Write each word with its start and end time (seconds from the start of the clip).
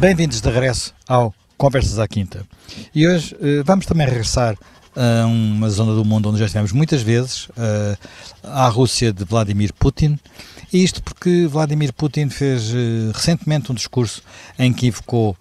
Bem-vindos 0.00 0.40
de 0.40 0.48
regresso 0.48 0.94
ao 1.06 1.34
Conversas 1.58 1.98
à 1.98 2.08
Quinta. 2.08 2.46
E 2.94 3.06
hoje 3.06 3.34
uh, 3.34 3.62
vamos 3.66 3.84
também 3.84 4.06
regressar 4.06 4.56
a 4.96 5.26
uma 5.26 5.68
zona 5.68 5.94
do 5.94 6.06
mundo 6.06 6.30
onde 6.30 6.38
já 6.38 6.46
estivemos 6.46 6.72
muitas 6.72 7.02
vezes, 7.02 7.50
uh, 7.50 7.98
à 8.42 8.66
Rússia 8.68 9.12
de 9.12 9.22
Vladimir 9.26 9.74
Putin. 9.74 10.18
E 10.72 10.82
isto 10.82 11.02
porque 11.02 11.46
Vladimir 11.46 11.92
Putin 11.92 12.30
fez 12.30 12.70
uh, 12.70 13.12
recentemente 13.12 13.70
um 13.70 13.74
discurso 13.74 14.22
em 14.58 14.72
que 14.72 14.86
invocou 14.86 15.36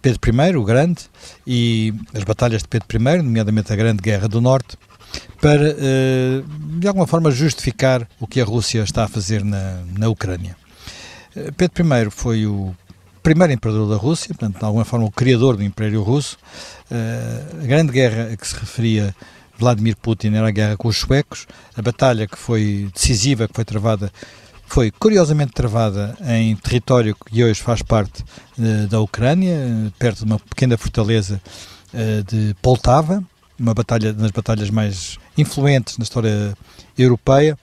Pedro 0.00 0.20
I, 0.42 0.56
o 0.56 0.64
Grande, 0.64 1.02
e 1.46 1.92
as 2.14 2.24
batalhas 2.24 2.62
de 2.62 2.68
Pedro 2.68 2.96
I, 2.96 3.18
nomeadamente 3.18 3.74
a 3.74 3.76
Grande 3.76 4.00
Guerra 4.00 4.26
do 4.26 4.40
Norte, 4.40 4.78
para, 5.38 5.76
de 6.80 6.88
alguma 6.88 7.06
forma, 7.06 7.30
justificar 7.30 8.08
o 8.18 8.26
que 8.26 8.40
a 8.40 8.44
Rússia 8.44 8.82
está 8.82 9.04
a 9.04 9.08
fazer 9.08 9.44
na, 9.44 9.82
na 9.96 10.08
Ucrânia. 10.08 10.56
Pedro 11.56 11.84
I 11.84 12.10
foi 12.10 12.44
o 12.44 12.74
primeiro 13.22 13.52
imperador 13.52 13.88
da 13.88 13.96
Rússia, 13.96 14.28
portanto, 14.28 14.58
de 14.58 14.64
alguma 14.64 14.84
forma, 14.84 15.06
o 15.06 15.10
criador 15.10 15.56
do 15.56 15.62
Império 15.62 16.02
Russo. 16.02 16.36
Uh, 16.90 17.62
a 17.62 17.66
grande 17.66 17.92
guerra 17.92 18.30
a 18.32 18.36
que 18.36 18.46
se 18.46 18.54
referia 18.54 19.14
Vladimir 19.58 19.96
Putin 19.96 20.34
era 20.34 20.48
a 20.48 20.50
guerra 20.50 20.76
com 20.76 20.88
os 20.88 20.96
suecos. 20.96 21.46
A 21.76 21.82
batalha 21.82 22.26
que 22.26 22.36
foi 22.36 22.90
decisiva, 22.92 23.46
que 23.46 23.54
foi 23.54 23.64
travada, 23.64 24.12
foi 24.66 24.90
curiosamente 24.90 25.52
travada 25.52 26.16
em 26.26 26.56
território 26.56 27.14
que 27.14 27.44
hoje 27.44 27.62
faz 27.62 27.82
parte 27.82 28.24
uh, 28.58 28.88
da 28.88 29.00
Ucrânia, 29.00 29.56
perto 29.98 30.18
de 30.18 30.24
uma 30.24 30.38
pequena 30.38 30.76
fortaleza 30.76 31.40
uh, 31.94 32.22
de 32.24 32.54
Poltava, 32.60 33.22
uma 33.58 33.74
batalha 33.74 34.12
das 34.12 34.30
batalhas 34.32 34.70
mais 34.70 35.18
influentes 35.38 35.96
na 35.96 36.02
história 36.02 36.54
europeia. 36.98 37.56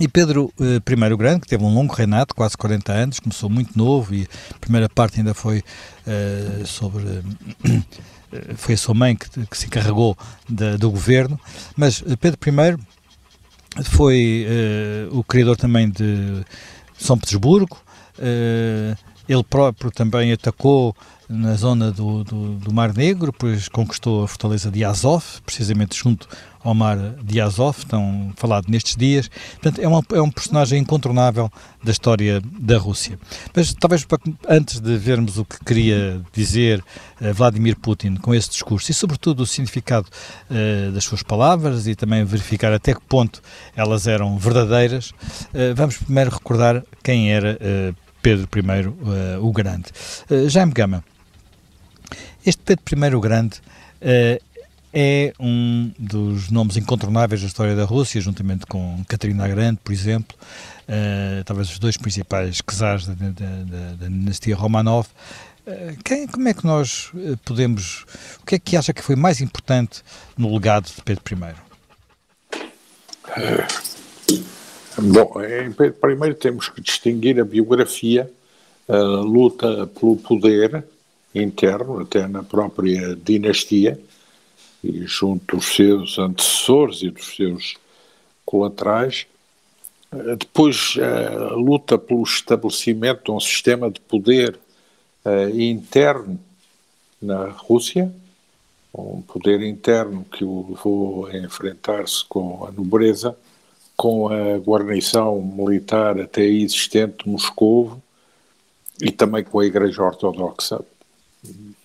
E 0.00 0.08
Pedro 0.08 0.50
eh, 0.58 0.76
I 0.76 1.12
o 1.12 1.16
Grande, 1.18 1.42
que 1.42 1.46
teve 1.46 1.62
um 1.62 1.74
longo 1.74 1.92
reinado, 1.92 2.34
quase 2.34 2.56
40 2.56 2.90
anos, 2.90 3.20
começou 3.20 3.50
muito 3.50 3.76
novo 3.76 4.14
e 4.14 4.26
a 4.50 4.58
primeira 4.58 4.88
parte 4.88 5.18
ainda 5.18 5.34
foi 5.34 5.58
uh, 5.58 6.66
sobre. 6.66 7.04
Uh, 7.04 7.84
foi 8.56 8.74
a 8.74 8.78
sua 8.78 8.94
mãe 8.94 9.14
que, 9.14 9.28
que 9.44 9.58
se 9.58 9.66
encarregou 9.66 10.16
do 10.48 10.90
governo, 10.90 11.38
mas 11.76 12.02
Pedro 12.18 12.38
I 12.46 13.84
foi 13.84 14.46
uh, 15.10 15.18
o 15.18 15.22
criador 15.22 15.56
também 15.56 15.90
de 15.90 16.46
São 16.96 17.18
Petersburgo, 17.18 17.76
ele 19.30 19.44
próprio 19.44 19.92
também 19.92 20.32
atacou 20.32 20.94
na 21.28 21.54
zona 21.54 21.92
do, 21.92 22.24
do, 22.24 22.54
do, 22.56 22.74
Mar 22.74 22.92
Negro, 22.92 23.32
pois 23.32 23.68
conquistou 23.68 24.24
a 24.24 24.28
fortaleza 24.28 24.68
de 24.68 24.84
Azov, 24.84 25.24
precisamente 25.46 25.96
junto 25.96 26.26
ao 26.64 26.74
mar 26.74 26.98
de 27.22 27.40
Azov, 27.40 27.86
tão 27.86 28.32
falado 28.34 28.66
nestes 28.68 28.96
dias. 28.96 29.30
Portanto, 29.52 29.80
é, 29.80 29.86
uma, 29.86 30.02
é 30.12 30.20
um 30.20 30.28
personagem 30.28 30.80
incontornável 30.80 31.48
da 31.80 31.92
história 31.92 32.42
da 32.44 32.76
Rússia. 32.76 33.16
Mas 33.54 33.72
talvez 33.72 34.04
antes 34.48 34.80
de 34.80 34.96
vermos 34.98 35.38
o 35.38 35.44
que 35.44 35.64
queria 35.64 36.20
dizer 36.32 36.82
uh, 37.20 37.32
Vladimir 37.32 37.76
Putin 37.78 38.16
com 38.16 38.34
esse 38.34 38.50
discurso 38.50 38.90
e, 38.90 38.94
sobretudo, 38.94 39.44
o 39.44 39.46
significado 39.46 40.08
uh, 40.50 40.90
das 40.90 41.04
suas 41.04 41.22
palavras 41.22 41.86
e 41.86 41.94
também 41.94 42.24
verificar 42.24 42.72
até 42.72 42.92
que 42.92 43.00
ponto 43.02 43.40
elas 43.76 44.08
eram 44.08 44.36
verdadeiras, 44.36 45.10
uh, 45.10 45.76
vamos 45.76 45.96
primeiro 45.98 46.30
recordar 46.30 46.82
quem 47.04 47.32
era 47.32 47.56
Pedro 48.22 48.48
I 48.54 49.38
o 49.38 49.52
Grande. 49.52 49.86
Jaime 50.48 50.72
Gama, 50.72 51.04
este 52.44 52.76
Pedro 52.76 53.06
I 53.06 53.14
o 53.14 53.20
Grande 53.20 53.58
uh, 54.00 54.42
é 54.92 55.32
um 55.38 55.92
dos 55.98 56.50
nomes 56.50 56.76
incontornáveis 56.76 57.40
da 57.40 57.46
história 57.46 57.76
da 57.76 57.84
Rússia, 57.84 58.20
juntamente 58.20 58.66
com 58.66 59.04
Catarina 59.06 59.46
Grande, 59.46 59.78
por 59.84 59.92
exemplo, 59.92 60.36
uh, 60.88 61.44
talvez 61.44 61.70
os 61.70 61.78
dois 61.78 61.96
principais 61.96 62.60
czares 62.68 63.06
da, 63.06 63.14
da, 63.14 63.30
da, 63.30 63.92
da 64.00 64.08
dinastia 64.08 64.56
Romanov. 64.56 65.06
Uh, 65.66 65.96
quem, 66.02 66.26
como 66.26 66.48
é 66.48 66.54
que 66.54 66.66
nós 66.66 67.12
podemos. 67.44 68.06
O 68.42 68.46
que 68.46 68.54
é 68.54 68.58
que 68.58 68.76
acha 68.76 68.92
que 68.92 69.02
foi 69.02 69.16
mais 69.16 69.40
importante 69.40 70.02
no 70.36 70.52
legado 70.52 70.86
de 70.86 71.02
Pedro 71.02 71.22
I? 71.26 71.54
Bom, 74.98 75.34
em 75.42 75.70
I 75.70 76.34
temos 76.34 76.68
que 76.68 76.80
distinguir 76.80 77.40
a 77.40 77.44
biografia, 77.44 78.30
a 78.88 78.96
luta 78.96 79.86
pelo 79.86 80.16
poder 80.16 80.84
interno, 81.32 82.00
até 82.00 82.26
na 82.26 82.42
própria 82.42 83.14
dinastia, 83.14 84.00
e 84.82 85.06
junto 85.06 85.56
dos 85.56 85.66
seus 85.66 86.18
antecessores 86.18 87.02
e 87.02 87.10
dos 87.10 87.36
seus 87.36 87.76
colaterais. 88.44 89.26
Eh, 90.10 90.36
depois, 90.36 90.96
a 90.98 91.54
luta 91.54 91.96
pelo 91.96 92.24
estabelecimento 92.24 93.24
de 93.24 93.30
um 93.30 93.38
sistema 93.38 93.90
de 93.90 94.00
poder 94.00 94.58
uh, 95.24 95.60
interno 95.60 96.40
na 97.22 97.50
Rússia, 97.50 98.12
um 98.92 99.22
poder 99.22 99.62
interno 99.62 100.24
que 100.24 100.42
o 100.44 100.66
levou 100.70 101.26
a 101.26 101.36
enfrentar-se 101.36 102.24
com 102.24 102.66
a 102.66 102.72
nobreza, 102.72 103.36
com 104.00 104.28
a 104.28 104.56
guarnição 104.56 105.42
militar 105.42 106.18
até 106.18 106.40
existente 106.40 107.22
de 107.22 107.28
Moscou 107.30 108.00
e 108.98 109.12
também 109.12 109.44
com 109.44 109.60
a 109.60 109.66
Igreja 109.66 110.02
Ortodoxa. 110.02 110.80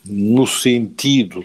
No 0.05 0.47
sentido 0.47 1.43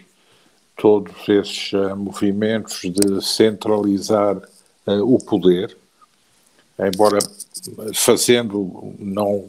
todos 0.76 1.28
esses 1.28 1.72
uh, 1.72 1.97
movimentos 1.97 2.82
de 2.82 3.20
centralizar 3.20 4.36
uh, 4.36 5.12
o 5.12 5.19
poder, 5.19 5.76
embora 6.78 7.19
fazendo 7.92 8.94
não 8.97 9.48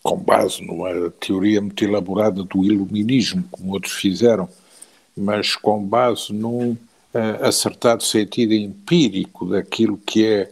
com 0.00 0.16
base 0.16 0.64
numa 0.64 1.10
teoria 1.18 1.60
muito 1.60 1.84
elaborada 1.84 2.44
do 2.44 2.64
iluminismo, 2.64 3.42
como 3.50 3.72
outros 3.72 3.94
fizeram, 3.94 4.48
mas 5.16 5.56
com 5.56 5.82
base 5.82 6.32
num 6.32 6.76
uh, 7.14 7.46
acertado 7.46 8.02
sentido 8.02 8.54
empírico 8.54 9.46
daquilo 9.46 9.98
que 9.98 10.26
é 10.26 10.50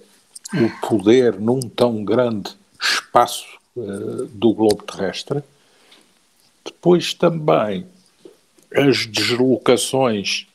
o 0.54 0.87
poder 0.87 1.38
num 1.38 1.60
tão 1.60 2.04
grande 2.04 2.50
espaço 2.81 3.60
do 4.32 4.53
globo 4.53 4.82
terrestre, 4.82 5.43
depois 6.65 7.15
também 7.15 7.87
as 8.75 9.06
deslocações 9.06 10.47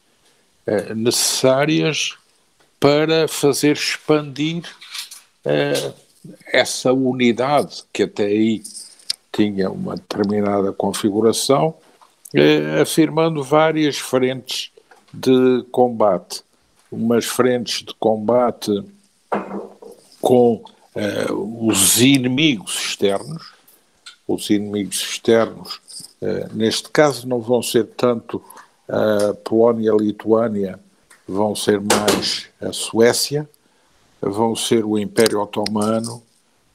eh, 0.65 0.93
necessárias 0.93 2.15
para 2.79 3.27
fazer 3.27 3.73
expandir 3.73 4.63
eh, 5.43 5.93
essa 6.47 6.93
unidade 6.93 7.83
que 7.91 8.03
até 8.03 8.25
aí 8.25 8.63
tinha 9.31 9.69
uma 9.69 9.95
determinada 9.95 10.71
configuração, 10.71 11.75
afirmando 12.81 13.43
várias 13.43 13.97
frentes 13.97 14.71
de 15.15 15.63
combate. 15.71 16.43
Umas 16.91 17.25
frentes 17.25 17.83
de 17.83 17.93
combate 17.95 18.83
com 20.21 20.63
os 21.29 21.99
inimigos 21.99 22.75
externos, 22.75 23.51
os 24.25 24.49
inimigos 24.49 25.01
externos 25.01 25.81
eh, 26.25 26.47
neste 26.53 26.89
caso, 26.89 27.27
não 27.27 27.39
vão 27.39 27.61
ser 27.61 27.85
tanto 27.85 28.43
a 28.89 29.35
Polónia 29.43 29.87
e 29.87 29.89
a 29.89 29.95
Lituânia, 29.95 30.79
vão 31.27 31.55
ser 31.55 31.79
mais 31.79 32.47
a 32.59 32.73
Suécia, 32.73 33.47
vão 34.19 34.55
ser 34.55 34.83
o 34.83 34.97
Império 34.97 35.39
Otomano, 35.39 36.23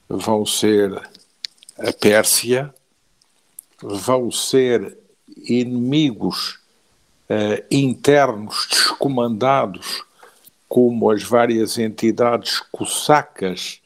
vão 0.07 0.45
ser 0.45 0.93
a 1.77 1.91
Pérsia, 1.91 2.73
vão 3.81 4.31
ser 4.31 4.97
inimigos 5.35 6.60
uh, 7.31 7.65
internos 7.71 8.67
descomandados, 8.69 10.03
como 10.67 11.09
as 11.09 11.23
várias 11.23 11.77
entidades 11.77 12.59
cossacas 12.71 13.79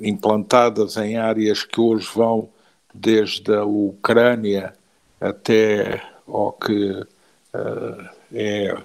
implantadas 0.00 0.96
em 0.96 1.16
áreas 1.16 1.62
que 1.62 1.80
hoje 1.80 2.08
vão 2.14 2.48
desde 2.92 3.54
a 3.54 3.64
Ucrânia 3.64 4.74
até 5.20 6.02
ao 6.26 6.52
que 6.52 6.90
uh, 6.90 8.08
é 8.32 8.76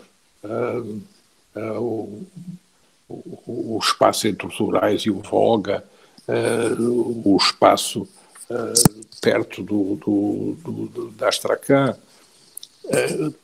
uh, 0.44 1.02
uh, 1.56 2.28
o, 3.10 3.76
o, 3.76 3.80
espaço 3.82 4.28
entre 4.28 4.48
os 4.48 4.60
Urais 4.60 5.02
e 5.02 5.12
o 5.12 5.20
Volga, 5.20 5.84
o 6.78 7.36
espaço 7.42 8.08
perto 9.20 9.64
do, 9.64 9.96
do, 9.96 10.58
do, 10.64 11.12
da 11.12 11.28
Astrakhan, 11.28 11.98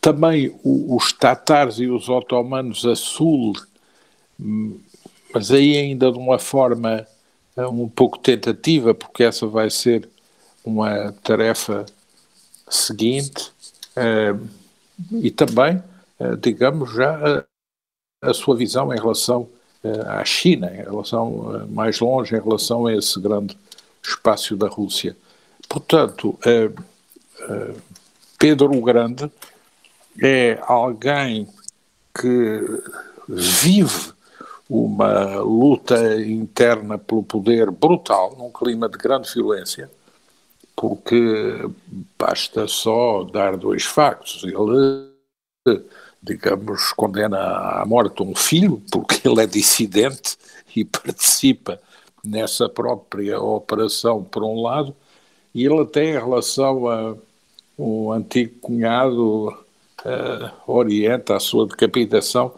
também 0.02 0.56
os 0.64 1.14
tatares 1.14 1.80
e 1.80 1.88
os 1.88 2.10
otomanos 2.10 2.86
a 2.86 2.96
sul, 2.96 3.54
mas 5.34 5.52
aí 5.52 5.78
ainda 5.78 6.12
de 6.12 6.18
uma 6.18 6.40
forma 6.40 7.06
um 7.58 7.88
pouco 7.88 8.18
tentativa, 8.20 8.94
porque 8.94 9.24
essa 9.24 9.48
vai 9.48 9.70
ser 9.70 10.10
uma 10.64 11.14
tarefa 11.24 11.86
seguinte 12.68 13.52
uh, 13.96 14.48
e 15.12 15.32
também, 15.32 15.82
uh, 16.20 16.36
digamos, 16.38 16.92
já 16.92 17.46
a, 18.22 18.30
a, 18.30 18.34
sua 18.34 18.56
visão 18.56 18.94
em 18.94 18.98
relação 18.98 19.48
à 20.08 20.26
China, 20.26 20.72
em 20.74 20.82
relação 20.82 21.68
mais 21.70 22.00
longe, 22.00 22.36
em 22.36 22.42
relação 22.42 22.88
a 22.88 22.96
esse 22.96 23.20
grande 23.20 23.56
espaço 24.04 24.56
da 24.56 24.68
Rússia. 24.68 25.16
portanto, 25.70 26.38
Pedro 28.46 28.78
o 28.78 28.82
Grande 28.84 29.32
é 30.22 30.60
alguém 30.68 31.48
que 32.14 32.62
vive 33.28 34.14
uma 34.70 35.40
luta 35.40 36.22
interna 36.22 36.96
pelo 36.96 37.24
poder 37.24 37.72
brutal, 37.72 38.36
num 38.38 38.52
clima 38.52 38.88
de 38.88 39.00
grande 39.00 39.34
violência, 39.34 39.90
porque 40.76 41.68
basta 42.20 42.68
só 42.68 43.24
dar 43.24 43.58
dois 43.58 43.84
factos. 43.84 44.44
Ele, 44.44 45.82
digamos, 46.22 46.94
condena 46.94 47.82
à 47.82 47.84
morte 47.84 48.22
um 48.22 48.36
filho, 48.36 48.80
porque 48.92 49.28
ele 49.28 49.42
é 49.42 49.48
dissidente 49.48 50.38
e 50.76 50.86
participa 50.86 51.82
nessa 52.24 52.70
própria 52.70 53.42
operação, 53.42 54.24
por 54.24 54.44
um 54.44 54.62
lado, 54.62 54.96
e 55.52 55.66
ele 55.66 55.82
até 55.82 56.04
em 56.04 56.14
relação 56.14 56.88
a 56.88 57.16
um 57.78 58.12
antigo 58.12 58.54
cunhado 58.62 59.48
uh, 59.50 60.52
orienta 60.68 61.36
a 61.36 61.40
sua 61.40 61.68
decapitação 61.68 62.54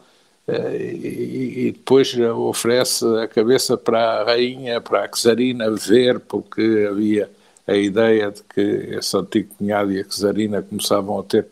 uh, 0.48 0.76
e, 0.76 1.68
e, 1.68 1.72
depois 1.72 2.16
oferece 2.18 3.06
a 3.18 3.28
cabeça 3.28 3.78
para 3.78 4.22
a 4.22 4.24
rainha, 4.24 4.80
para 4.82 5.06
a 5.06 5.08
czarina 5.08 5.70
ver, 5.72 6.20
porque 6.20 6.88
havia 6.90 7.30
a 7.66 7.76
ideia 7.76 8.32
de 8.32 8.44
que 8.44 8.62
esse 8.62 9.18
antigo 9.18 9.54
cunhado 9.58 9.92
e 9.92 10.00
a 10.00 10.06
czarina 10.06 10.62
começavam 10.62 11.20
a 11.20 11.24
ter 11.24 11.48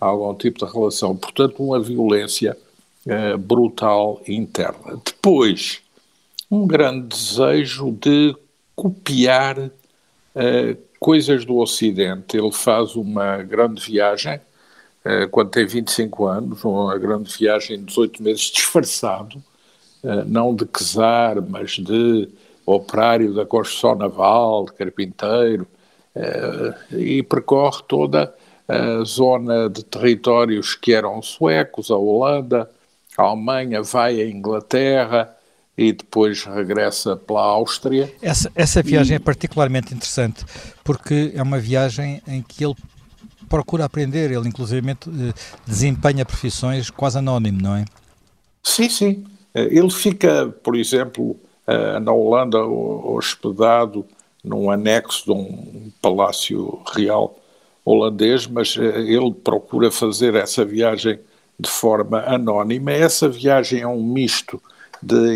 algum 0.00 0.34
tipo 0.34 0.64
de 0.66 0.72
relação. 0.72 1.16
Portanto, 1.16 1.62
uma 1.62 1.80
violência 1.80 2.56
uh, 3.06 3.38
brutal 3.38 4.20
interna. 4.26 5.00
Depois, 5.04 5.80
um 6.50 6.66
grande 6.66 7.08
desejo 7.08 7.90
de 7.92 8.36
copiar 8.76 9.70
coisas 11.04 11.44
do 11.44 11.58
Ocidente. 11.58 12.34
Ele 12.34 12.50
faz 12.50 12.96
uma 12.96 13.42
grande 13.42 13.78
viagem, 13.78 14.40
uh, 15.04 15.28
quando 15.30 15.50
tem 15.50 15.66
25 15.66 16.24
anos, 16.24 16.64
uma 16.64 16.96
grande 16.96 17.30
viagem 17.30 17.76
de 17.76 17.84
18 17.84 18.22
meses, 18.22 18.40
disfarçado, 18.50 19.44
não 20.26 20.54
de 20.54 20.66
czar, 20.66 21.42
mas 21.42 21.72
de 21.72 22.28
operário 22.64 23.34
da 23.34 23.44
construção 23.44 23.94
naval, 23.94 24.64
de 24.66 24.72
carpinteiro, 24.72 25.66
e 26.92 27.22
percorre 27.22 27.82
toda 27.88 28.34
a 28.68 29.02
zona 29.02 29.70
de 29.70 29.82
territórios 29.82 30.74
que 30.74 30.92
eram 30.92 31.22
suecos, 31.22 31.90
a 31.90 31.96
Holanda, 31.96 32.70
a 33.16 33.22
Alemanha, 33.22 33.82
vai 33.82 34.20
à 34.20 34.28
Inglaterra 34.28 35.33
e 35.76 35.92
depois 35.92 36.44
regressa 36.44 37.16
pela 37.16 37.42
Áustria. 37.42 38.12
Essa, 38.22 38.50
essa 38.54 38.82
viagem 38.82 39.14
e... 39.14 39.16
é 39.16 39.18
particularmente 39.18 39.92
interessante 39.92 40.44
porque 40.82 41.32
é 41.34 41.42
uma 41.42 41.58
viagem 41.58 42.22
em 42.26 42.42
que 42.42 42.64
ele 42.64 42.74
procura 43.48 43.84
aprender, 43.84 44.30
ele 44.30 44.48
inclusive 44.48 44.90
eh, 44.90 44.96
desempenha 45.66 46.24
profissões 46.24 46.90
quase 46.90 47.18
anónimo, 47.18 47.60
não 47.60 47.76
é? 47.76 47.84
Sim, 48.62 48.88
sim. 48.88 49.24
Eh, 49.54 49.68
ele 49.70 49.90
fica, 49.90 50.54
por 50.62 50.76
exemplo, 50.76 51.36
eh, 51.66 52.00
na 52.00 52.12
Holanda 52.12 52.64
hospedado 52.64 54.06
num 54.42 54.70
anexo 54.70 55.24
de 55.24 55.32
um 55.32 55.90
palácio 56.00 56.82
real 56.94 57.38
holandês, 57.84 58.46
mas 58.46 58.76
ele 58.76 59.32
procura 59.32 59.90
fazer 59.90 60.34
essa 60.34 60.64
viagem 60.64 61.18
de 61.58 61.68
forma 61.68 62.20
anónima. 62.20 62.92
Essa 62.92 63.28
viagem 63.28 63.80
é 63.80 63.86
um 63.86 64.02
misto 64.02 64.60
de 65.04 65.34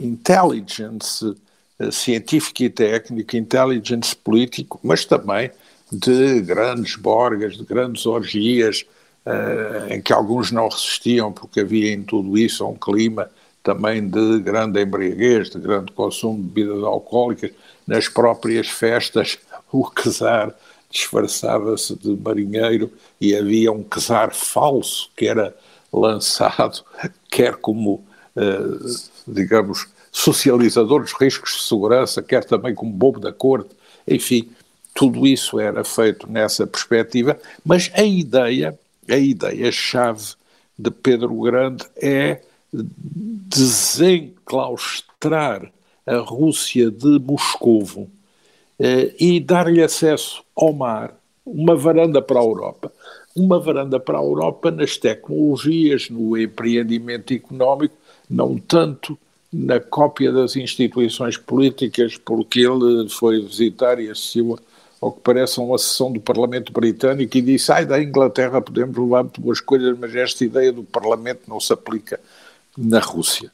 intelligence 0.00 1.34
eh, 1.78 1.90
científica 1.90 2.64
e 2.64 2.70
técnica, 2.70 3.36
intelligence 3.36 4.14
político, 4.14 4.78
mas 4.82 5.04
também 5.04 5.50
de 5.90 6.40
grandes 6.42 6.96
borgas, 6.96 7.56
de 7.56 7.64
grandes 7.64 8.04
orgias, 8.06 8.84
uh, 9.24 9.92
em 9.92 10.00
que 10.00 10.12
alguns 10.12 10.50
não 10.50 10.68
resistiam 10.68 11.32
porque 11.32 11.60
havia 11.60 11.92
em 11.92 12.02
tudo 12.02 12.36
isso 12.36 12.66
um 12.66 12.74
clima 12.74 13.30
também 13.62 14.08
de 14.08 14.40
grande 14.40 14.80
embriaguez, 14.82 15.50
de 15.50 15.58
grande 15.58 15.92
consumo 15.92 16.36
de 16.36 16.48
bebidas 16.48 16.84
alcoólicas, 16.84 17.50
nas 17.86 18.08
próprias 18.08 18.68
festas, 18.68 19.38
o 19.72 19.90
czar 19.90 20.54
disfarçava-se 20.90 21.94
de 21.96 22.16
marinheiro 22.16 22.90
e 23.20 23.36
havia 23.36 23.70
um 23.70 23.82
quesar 23.82 24.32
falso 24.32 25.10
que 25.14 25.26
era 25.26 25.54
lançado, 25.92 26.82
quer 27.30 27.56
como, 27.56 28.04
digamos, 29.26 29.86
socializador 30.10 31.02
dos 31.02 31.12
riscos 31.12 31.52
de 31.52 31.62
segurança, 31.62 32.22
quer 32.22 32.44
também 32.44 32.74
como 32.74 32.92
bobo 32.92 33.20
da 33.20 33.32
corte, 33.32 33.70
enfim, 34.06 34.50
tudo 34.94 35.26
isso 35.26 35.58
era 35.60 35.84
feito 35.84 36.30
nessa 36.30 36.66
perspectiva, 36.66 37.38
mas 37.64 37.90
a 37.94 38.02
ideia, 38.02 38.78
a 39.08 39.16
ideia-chave 39.16 40.34
de 40.78 40.90
Pedro 40.90 41.34
Grande 41.40 41.86
é 41.96 42.42
desenclaustrar 42.72 45.70
a 46.06 46.16
Rússia 46.16 46.90
de 46.90 47.18
Moscovo 47.18 48.10
eh, 48.78 49.14
e 49.18 49.40
dar-lhe 49.40 49.82
acesso 49.82 50.42
ao 50.56 50.72
mar, 50.72 51.14
uma 51.44 51.76
varanda 51.76 52.22
para 52.22 52.40
a 52.40 52.44
Europa. 52.44 52.90
Uma 53.36 53.60
varanda 53.60 54.00
para 54.00 54.18
a 54.18 54.22
Europa 54.22 54.70
nas 54.70 54.96
tecnologias, 54.96 56.08
no 56.10 56.36
empreendimento 56.36 57.32
económico, 57.32 57.96
não 58.28 58.58
tanto 58.58 59.18
na 59.52 59.80
cópia 59.80 60.30
das 60.30 60.56
instituições 60.56 61.36
políticas, 61.36 62.16
porque 62.16 62.60
ele 62.60 63.08
foi 63.08 63.40
visitar 63.40 63.98
e 63.98 64.10
assistiu 64.10 64.58
ao 65.00 65.12
que 65.12 65.20
parece 65.20 65.60
uma 65.60 65.78
sessão 65.78 66.12
do 66.12 66.20
Parlamento 66.20 66.72
Britânico 66.72 67.36
e 67.36 67.42
disse: 67.42 67.72
ai, 67.72 67.86
da 67.86 68.02
Inglaterra 68.02 68.60
podemos 68.60 68.96
levar 68.96 69.22
muito 69.22 69.40
boas 69.40 69.60
coisas, 69.60 69.96
mas 69.98 70.14
esta 70.14 70.44
ideia 70.44 70.72
do 70.72 70.82
Parlamento 70.82 71.42
não 71.48 71.60
se 71.60 71.72
aplica 71.72 72.20
na 72.76 72.98
Rússia. 72.98 73.50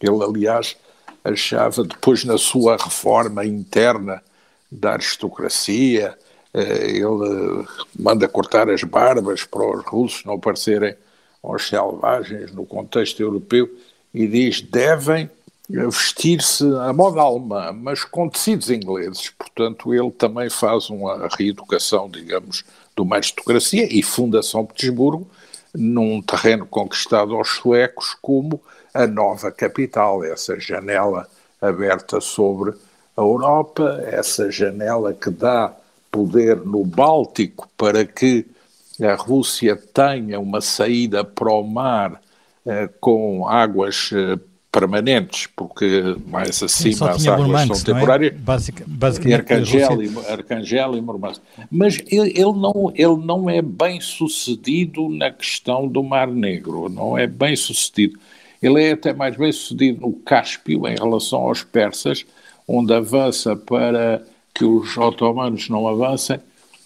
Ele, 0.00 0.22
aliás, 0.22 0.76
achava, 1.24 1.84
depois 1.84 2.24
na 2.24 2.38
sua 2.38 2.76
reforma 2.76 3.44
interna, 3.44 4.22
da 4.70 4.92
aristocracia, 4.92 6.16
eh, 6.52 6.90
ele 6.90 7.66
manda 7.98 8.28
cortar 8.28 8.68
as 8.68 8.82
barbas 8.82 9.44
para 9.44 9.64
os 9.64 9.84
russos 9.84 10.24
não 10.24 10.38
parecerem 10.38 10.96
aos 11.42 11.68
selvagens 11.68 12.52
no 12.52 12.66
contexto 12.66 13.20
europeu 13.20 13.70
e 14.16 14.26
diz 14.26 14.62
devem 14.62 15.28
vestir-se 15.68 16.64
à 16.78 16.90
moda 16.90 17.20
alemã, 17.20 17.70
mas 17.70 18.02
com 18.02 18.30
tecidos 18.30 18.70
ingleses. 18.70 19.28
Portanto, 19.28 19.92
ele 19.92 20.10
também 20.10 20.48
faz 20.48 20.88
uma 20.88 21.28
reeducação, 21.36 22.08
digamos, 22.08 22.64
de 22.96 23.02
uma 23.02 23.16
aristocracia 23.16 23.86
e 23.92 24.02
funda 24.02 24.42
São 24.42 24.64
Petersburgo 24.64 25.28
num 25.74 26.22
terreno 26.22 26.64
conquistado 26.64 27.34
aos 27.34 27.50
suecos 27.50 28.16
como 28.22 28.58
a 28.94 29.06
nova 29.06 29.52
capital, 29.52 30.24
essa 30.24 30.58
janela 30.58 31.28
aberta 31.60 32.18
sobre 32.18 32.70
a 33.14 33.20
Europa, 33.20 34.02
essa 34.06 34.50
janela 34.50 35.12
que 35.12 35.28
dá 35.28 35.76
poder 36.10 36.56
no 36.56 36.84
Báltico 36.84 37.68
para 37.76 38.06
que 38.06 38.46
a 39.02 39.14
Rússia 39.14 39.76
tenha 39.76 40.40
uma 40.40 40.62
saída 40.62 41.22
para 41.22 41.52
o 41.52 41.62
mar 41.62 42.12
eh, 42.14 42.25
com 43.00 43.48
águas 43.48 44.10
eh, 44.12 44.38
permanentes, 44.78 45.48
porque 45.56 46.16
mais 46.26 46.62
acima 46.62 47.10
as 47.10 47.26
águas 47.26 47.66
são 47.66 47.76
é? 47.76 47.94
temporárias. 47.94 48.32
É? 48.32 48.36
Basic, 48.36 48.84
basicamente, 48.86 49.40
Arcangel, 49.40 50.02
e, 50.02 50.18
Arcangel 50.28 50.96
e 50.96 51.00
Murmansk. 51.00 51.42
Mas 51.70 51.98
ele, 52.08 52.30
ele, 52.30 52.52
não, 52.52 52.92
ele 52.94 53.16
não 53.24 53.48
é 53.48 53.62
bem 53.62 54.00
sucedido 54.00 55.08
na 55.08 55.30
questão 55.30 55.88
do 55.88 56.02
Mar 56.02 56.28
Negro, 56.28 56.90
não 56.90 57.16
é 57.16 57.26
bem 57.26 57.56
sucedido. 57.56 58.18
Ele 58.62 58.82
é 58.82 58.92
até 58.92 59.14
mais 59.14 59.36
bem 59.36 59.50
sucedido 59.50 60.02
no 60.02 60.12
Cáspio 60.12 60.86
em 60.86 60.94
relação 60.94 61.40
aos 61.40 61.62
persas, 61.62 62.26
onde 62.68 62.92
avança 62.92 63.56
para 63.56 64.22
que 64.52 64.64
os 64.64 64.96
otomanos 64.96 65.68
não 65.68 65.86
avancem, 65.86 66.38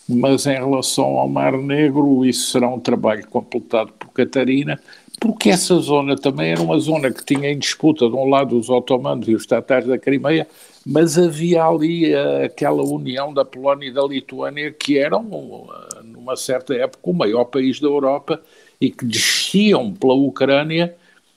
mas 0.09 0.47
em 0.47 0.55
relação 0.55 1.05
ao 1.05 1.29
Mar 1.29 1.57
Negro, 1.57 2.25
isso 2.25 2.51
será 2.51 2.69
um 2.69 2.81
trabalho 2.81 3.27
completado 3.29 3.93
por 3.93 4.11
Catarina, 4.11 4.79
porque 5.21 5.51
essa 5.51 5.75
zona 5.77 6.17
também 6.17 6.53
era 6.53 6.63
uma 6.63 6.79
zona 6.79 7.13
que 7.13 7.23
tinha 7.23 7.51
em 7.51 7.59
disputa 7.59 8.09
de 8.09 8.17
um 8.17 8.25
lado 8.25 8.59
os 8.59 8.71
otomanos 8.71 9.29
e 9.29 9.35
os 9.35 9.45
tatares 9.45 9.87
da 9.87 9.99
Crimeia, 9.99 10.49
mas 10.85 11.19
havia 11.19 11.63
ali 11.63 12.15
uh, 12.15 12.47
aquela 12.47 12.83
união 12.83 13.33
da 13.33 13.45
Polónia 13.45 13.89
e 13.89 13.93
da 13.93 14.03
Lituânia 14.03 14.73
que 14.73 14.99
eram, 14.99 15.27
uh, 15.27 15.69
numa 16.03 16.37
certa 16.37 16.75
época, 16.75 17.11
o 17.11 17.13
maior 17.13 17.45
país 17.45 17.79
da 17.79 17.87
Europa 17.87 18.43
e 18.81 18.91
que 18.91 19.05
desciam 19.05 19.93
pela 19.93 20.15
Ucrânia 20.15 20.97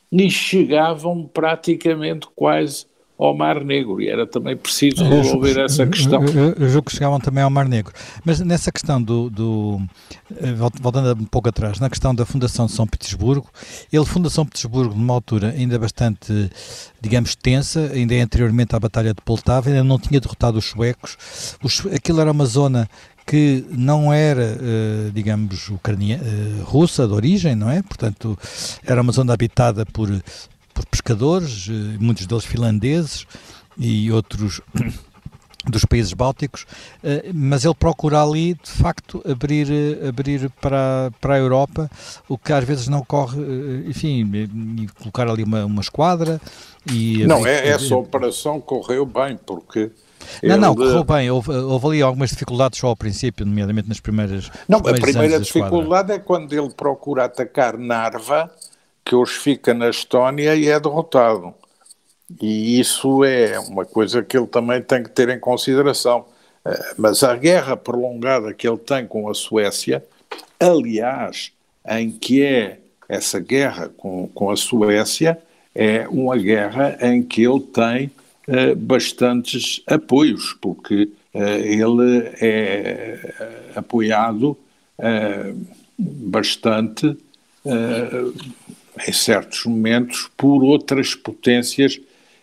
e 0.10 0.30
chegavam 0.30 1.30
praticamente 1.32 2.26
quase 2.34 2.86
ao 3.26 3.36
Mar 3.36 3.64
Negro 3.64 4.02
e 4.02 4.10
era 4.10 4.28
também 4.28 4.56
preciso 4.56 5.04
resolver 5.04 5.60
essa 5.60 5.86
questão. 5.88 6.24
Eu, 6.26 6.54
eu, 6.60 6.70
julgo 6.70 6.90
que 6.90 6.96
chegavam 6.96 7.20
também 7.20 7.44
ao 7.44 7.50
Mar 7.50 7.68
Negro. 7.68 7.94
Mas 8.26 8.40
nessa 8.40 8.72
questão 8.72 9.02
do, 9.02 9.30
do, 9.30 9.82
eh, 10.42 10.54
voltando 10.54 11.14
um 11.20 11.26
pouco 11.26 11.50
atrás, 11.50 11.80
na 11.80 11.90
questão 11.90 12.14
da 12.14 12.26
fundação 12.26 12.66
de 12.66 12.74
São 12.74 12.86
Petersburgo, 12.86 13.50
ele 13.92 14.06
funda 14.06 14.30
São 14.30 14.46
Petersburgo 14.46 14.94
numa 14.94 15.14
altura 15.14 15.50
ainda 15.50 15.80
bastante, 15.80 16.50
digamos, 17.02 17.36
tensa, 17.36 17.92
ainda 17.94 18.14
é 18.14 18.22
anteriormente 18.22 18.76
à 18.76 18.80
Batalha 18.80 19.14
de 19.14 19.22
Poltava, 19.22 19.70
ainda 19.70 19.84
não 19.84 20.00
tinha 20.00 20.20
derrotado 20.20 20.58
os 20.58 20.66
suecos. 20.66 21.18
Os, 21.64 21.86
aquilo 21.88 22.22
era 22.22 22.32
uma 22.32 22.46
zona 22.46 22.90
que 23.26 23.66
não 23.72 24.12
era, 24.12 24.58
uh, 24.58 25.12
digamos, 25.12 25.70
ucrania, 25.70 26.20
uh, 26.20 26.64
russa 26.64 27.08
de 27.08 27.14
origem, 27.14 27.56
não 27.56 27.70
é? 27.70 27.82
Portanto, 27.82 28.38
era 28.86 29.02
uma 29.02 29.12
zona 29.12 29.34
habitada 29.34 29.86
por, 29.86 30.10
por 30.74 30.86
pescadores, 30.86 31.68
uh, 31.68 31.72
muitos 32.00 32.26
deles 32.26 32.46
finlandeses 32.46 33.26
e 33.78 34.12
outros 34.12 34.62
dos 35.66 35.86
países 35.86 36.12
bálticos, 36.12 36.66
mas 37.34 37.64
ele 37.64 37.74
procura 37.74 38.22
ali, 38.22 38.54
de 38.54 38.70
facto, 38.70 39.24
abrir, 39.26 39.66
abrir 40.06 40.50
para, 40.60 41.10
para 41.22 41.36
a 41.36 41.38
Europa, 41.38 41.90
o 42.28 42.38
que 42.38 42.52
às 42.52 42.66
vezes 42.66 42.90
não 42.90 43.00
ocorre, 43.00 43.40
enfim, 43.88 44.30
e 44.78 44.88
colocar 45.00 45.26
ali 45.26 45.42
uma, 45.42 45.64
uma 45.64 45.80
esquadra. 45.80 46.42
E, 46.92 47.26
não, 47.26 47.48
é, 47.48 47.70
essa 47.70 47.96
operação 47.96 48.60
correu 48.60 49.06
bem, 49.06 49.40
porque 49.46 49.90
não, 50.42 50.58
não, 50.58 50.76
correu 50.76 51.04
bem. 51.04 51.30
Houve, 51.30 51.52
houve, 51.52 51.88
ali 51.88 52.02
algumas 52.02 52.30
dificuldades 52.30 52.80
só 52.80 52.88
ao 52.88 52.96
princípio, 52.96 53.46
nomeadamente 53.46 53.88
nas 53.88 54.00
primeiras. 54.00 54.52
Não, 54.68 54.80
a 54.80 54.94
primeira 54.94 55.40
dificuldade 55.40 56.12
é 56.12 56.20
quando 56.20 56.54
ele 56.54 56.70
procura 56.70 57.26
atacar 57.26 57.78
Narva, 57.78 58.52
que 59.04 59.16
hoje 59.16 59.34
fica 59.34 59.74
na 59.74 59.90
Estónia 59.90 60.56
e 60.56 60.68
é 60.68 60.80
derrotado. 60.80 61.54
E 62.42 62.80
isso 62.80 63.24
é 63.24 63.60
uma 63.60 63.86
coisa 63.86 64.24
que 64.24 64.38
ele 64.38 64.48
também 64.48 64.82
tem 64.82 65.04
que 65.04 65.10
ter 65.10 65.30
em 65.30 65.40
consideração. 65.40 66.26
Eh, 66.66 66.94
mas 66.98 67.24
a 67.24 67.36
guerra 67.36 67.76
prolongada 67.76 68.54
que 68.54 68.68
ele 68.68 68.78
tem 68.78 69.06
com 69.06 69.30
a 69.30 69.34
Suécia, 69.34 70.04
aliás, 70.60 71.52
em 71.88 72.10
que 72.12 72.42
é 72.42 72.80
essa 73.10 73.40
guerra 73.40 73.90
com, 73.98 74.28
com 74.30 74.50
a 74.50 74.56
Suécia, 74.56 75.38
é 75.76 76.08
uma 76.08 76.38
guerra 76.38 76.98
em 77.02 77.22
que 77.22 77.44
ele 77.44 77.60
tem 77.60 78.12
uh, 78.48 78.76
bastantes 78.76 79.82
apoios, 79.88 80.54
porque 80.62 81.10
uh, 81.34 81.40
ele 81.40 82.32
é 82.40 83.34
apoiado 83.76 84.58
bastante, 85.98 87.18
em 89.08 89.12
certos 89.12 89.66
momentos, 89.66 90.30
por 90.38 90.64
outras 90.64 91.16
potências 91.16 92.00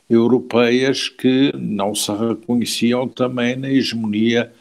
europeias 0.08 1.08
que 1.08 1.52
não 1.56 1.94
se 1.94 2.10
reconheciam 2.12 3.06
também 3.06 3.56
na 3.56 3.70
hegemonia 3.70 4.52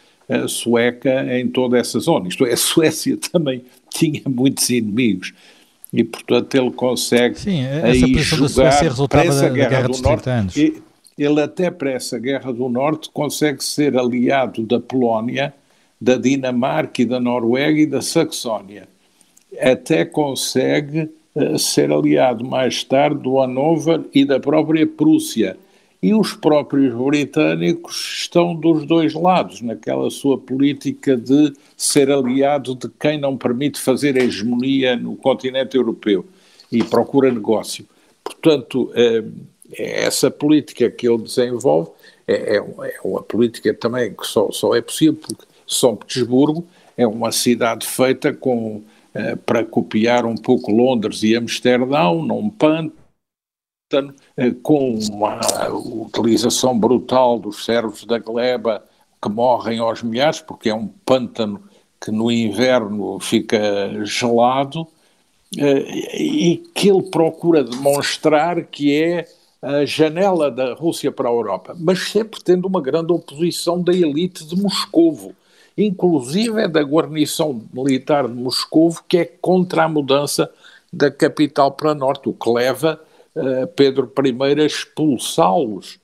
sueca 0.47 1.25
em 1.37 1.47
toda 1.47 1.77
essa 1.77 1.99
zona. 1.99 2.27
Isto 2.27 2.45
é, 2.45 2.53
a 2.53 2.57
Suécia 2.57 3.17
também 3.31 3.63
tinha 3.89 4.21
muitos 4.27 4.69
inimigos 4.69 5.33
e, 5.91 6.03
portanto, 6.03 6.53
ele 6.55 6.71
consegue 6.71 7.39
Sim, 7.39 7.63
essa 7.63 8.05
aí 8.05 8.13
jogar 8.19 8.79
da, 8.79 9.23
da 9.41 9.49
Guerra, 9.49 9.69
guerra 9.69 9.89
30 9.89 10.31
anos. 10.31 10.55
E, 10.55 10.81
ele 11.17 11.41
até 11.41 11.69
para 11.69 11.91
essa 11.91 12.17
Guerra 12.17 12.53
do 12.53 12.69
Norte 12.69 13.09
consegue 13.11 13.61
ser 13.61 13.97
aliado 13.97 14.65
da 14.65 14.79
Polónia, 14.79 15.53
da 15.99 16.15
Dinamarca 16.15 17.01
e 17.01 17.05
da 17.05 17.19
Noruega 17.19 17.77
e 17.77 17.85
da 17.85 18.01
Saxónia. 18.01 18.87
Até 19.59 20.05
consegue 20.05 21.09
ser 21.57 21.91
aliado 21.91 22.43
mais 22.43 22.83
tarde 22.83 23.21
do 23.21 23.39
Hanover 23.39 24.01
e 24.13 24.25
da 24.25 24.39
própria 24.39 24.85
Prússia. 24.85 25.57
E 26.01 26.13
os 26.13 26.33
próprios 26.33 26.93
britânicos 26.93 28.19
estão 28.21 28.55
dos 28.55 28.85
dois 28.85 29.13
lados, 29.13 29.61
naquela 29.61 30.09
sua 30.09 30.37
política 30.37 31.17
de 31.17 31.53
ser 31.75 32.09
aliado 32.09 32.73
de 32.73 32.87
quem 32.99 33.19
não 33.19 33.37
permite 33.37 33.79
fazer 33.81 34.15
hegemonia 34.15 34.95
no 34.95 35.15
continente 35.17 35.75
europeu 35.75 36.25
e 36.71 36.83
procura 36.83 37.31
negócio. 37.31 37.85
Portanto, 38.23 38.91
uh, 38.91 39.31
é 39.73 40.05
essa 40.05 40.31
política 40.31 40.89
que 40.89 41.07
ele 41.07 41.23
desenvolve 41.23 41.91
é, 42.27 42.57
é, 42.57 42.57
é 42.57 42.99
uma 43.03 43.21
política 43.21 43.73
também 43.73 44.13
que 44.13 44.25
só, 44.25 44.51
só 44.51 44.75
é 44.75 44.81
possível 44.81 45.15
porque 45.15 45.45
São 45.67 45.95
Petersburgo 45.95 46.65
é 46.95 47.07
uma 47.07 47.31
cidade 47.31 47.87
feita 47.87 48.33
com, 48.33 48.83
eh, 49.13 49.35
para 49.35 49.65
copiar 49.65 50.25
um 50.25 50.35
pouco 50.35 50.71
Londres 50.71 51.23
e 51.23 51.35
Amsterdão, 51.35 52.23
num 52.23 52.49
pântano, 52.49 52.93
eh, 54.37 54.51
com 54.61 54.99
uma 55.11 55.39
utilização 56.05 56.77
brutal 56.77 57.39
dos 57.39 57.65
servos 57.65 58.05
da 58.05 58.19
gleba 58.19 58.83
que 59.21 59.29
morrem 59.29 59.79
aos 59.79 60.03
milhares, 60.03 60.41
porque 60.41 60.69
é 60.69 60.75
um 60.75 60.87
pântano 60.87 61.63
que 61.99 62.11
no 62.11 62.31
inverno 62.31 63.19
fica 63.19 63.59
gelado, 64.05 64.87
eh, 65.57 66.17
e 66.17 66.57
que 66.75 66.89
ele 66.89 67.09
procura 67.09 67.63
demonstrar 67.63 68.63
que 68.65 68.95
é 68.95 69.27
a 69.61 69.83
janela 69.85 70.49
da 70.49 70.73
Rússia 70.73 71.11
para 71.11 71.27
a 71.27 71.31
Europa, 71.31 71.75
mas 71.77 72.09
sempre 72.11 72.41
tendo 72.41 72.67
uma 72.67 72.81
grande 72.81 73.11
oposição 73.11 73.81
da 73.81 73.91
elite 73.91 74.45
de 74.45 74.55
Moscovo, 74.55 75.33
inclusive 75.77 76.67
da 76.67 76.81
guarnição 76.81 77.61
militar 77.73 78.27
de 78.27 78.33
Moscovo, 78.33 79.03
que 79.07 79.17
é 79.17 79.25
contra 79.25 79.83
a 79.83 79.89
mudança 79.89 80.49
da 80.91 81.11
capital 81.11 81.71
para 81.71 81.93
norte, 81.93 82.29
o 82.29 82.33
que 82.33 82.49
leva 82.49 82.99
uh, 83.35 83.67
Pedro 83.75 84.11
I 84.25 84.61
a 84.61 84.65
expulsá-los 84.65 85.99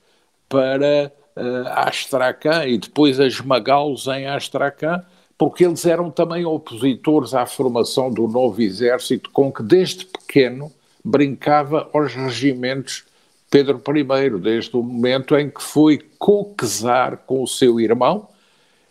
para 0.48 1.12
uh, 1.36 1.68
Astrakhan 1.68 2.66
e 2.66 2.78
depois 2.78 3.18
a 3.18 3.26
esmagá-los 3.26 4.06
em 4.06 4.26
Astrakhan, 4.26 5.04
porque 5.36 5.64
eles 5.64 5.84
eram 5.84 6.10
também 6.10 6.44
opositores 6.44 7.34
à 7.34 7.44
formação 7.44 8.10
do 8.10 8.26
novo 8.26 8.62
exército, 8.62 9.30
com 9.30 9.52
que 9.52 9.62
desde 9.62 10.06
pequeno 10.06 10.72
brincava 11.04 11.90
aos 11.92 12.14
regimentos 12.14 13.04
Pedro 13.50 13.80
I, 13.96 14.40
desde 14.40 14.76
o 14.76 14.82
momento 14.82 15.36
em 15.36 15.50
que 15.50 15.62
foi 15.62 15.98
coquezar 16.18 17.18
com 17.26 17.42
o 17.42 17.46
seu 17.46 17.78
irmão 17.78 18.28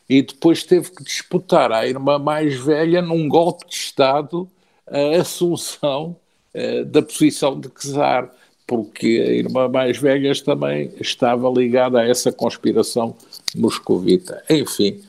e 0.09 0.21
depois 0.21 0.63
teve 0.63 0.91
que 0.91 1.03
disputar 1.03 1.71
à 1.71 1.88
irmã 1.88 2.19
mais 2.19 2.55
velha 2.55 3.01
num 3.01 3.27
golpe 3.27 3.67
de 3.67 3.75
Estado 3.75 4.47
a 4.88 5.21
assunção 5.21 6.15
uh, 6.53 6.85
da 6.85 7.01
posição 7.01 7.59
de 7.59 7.69
czar, 7.69 8.31
porque 8.67 9.24
a 9.27 9.31
irmã 9.31 9.67
mais 9.67 9.97
velha 9.97 10.31
também 10.43 10.91
estava 11.00 11.50
ligada 11.50 12.00
a 12.00 12.07
essa 12.07 12.31
conspiração 12.31 13.15
moscovita. 13.55 14.43
Enfim, 14.50 15.01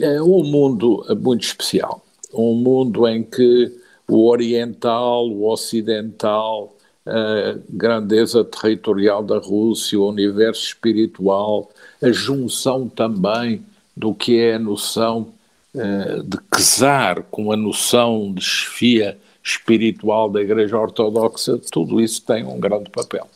é 0.00 0.20
um 0.22 0.44
mundo 0.44 1.04
muito 1.20 1.44
especial, 1.44 2.04
um 2.32 2.54
mundo 2.54 3.06
em 3.08 3.22
que 3.22 3.72
o 4.08 4.28
oriental, 4.28 5.28
o 5.28 5.48
ocidental, 5.48 6.76
a 7.06 7.58
grandeza 7.68 8.44
territorial 8.44 9.22
da 9.22 9.38
Rússia, 9.38 9.98
o 9.98 10.08
universo 10.08 10.62
espiritual, 10.64 11.70
a 12.02 12.10
junção 12.10 12.88
também 12.88 13.64
do 13.96 14.14
que 14.14 14.38
é 14.38 14.54
a 14.54 14.58
noção 14.58 15.32
uh, 15.74 16.22
de 16.22 16.38
czar 16.56 17.22
com 17.30 17.52
a 17.52 17.56
noção 17.56 18.32
de 18.32 18.42
chefia 18.42 19.18
espiritual 19.42 20.30
da 20.30 20.40
Igreja 20.40 20.78
Ortodoxa, 20.78 21.58
tudo 21.70 22.00
isso 22.00 22.22
tem 22.22 22.44
um 22.44 22.58
grande 22.58 22.90
papel. 22.90 23.28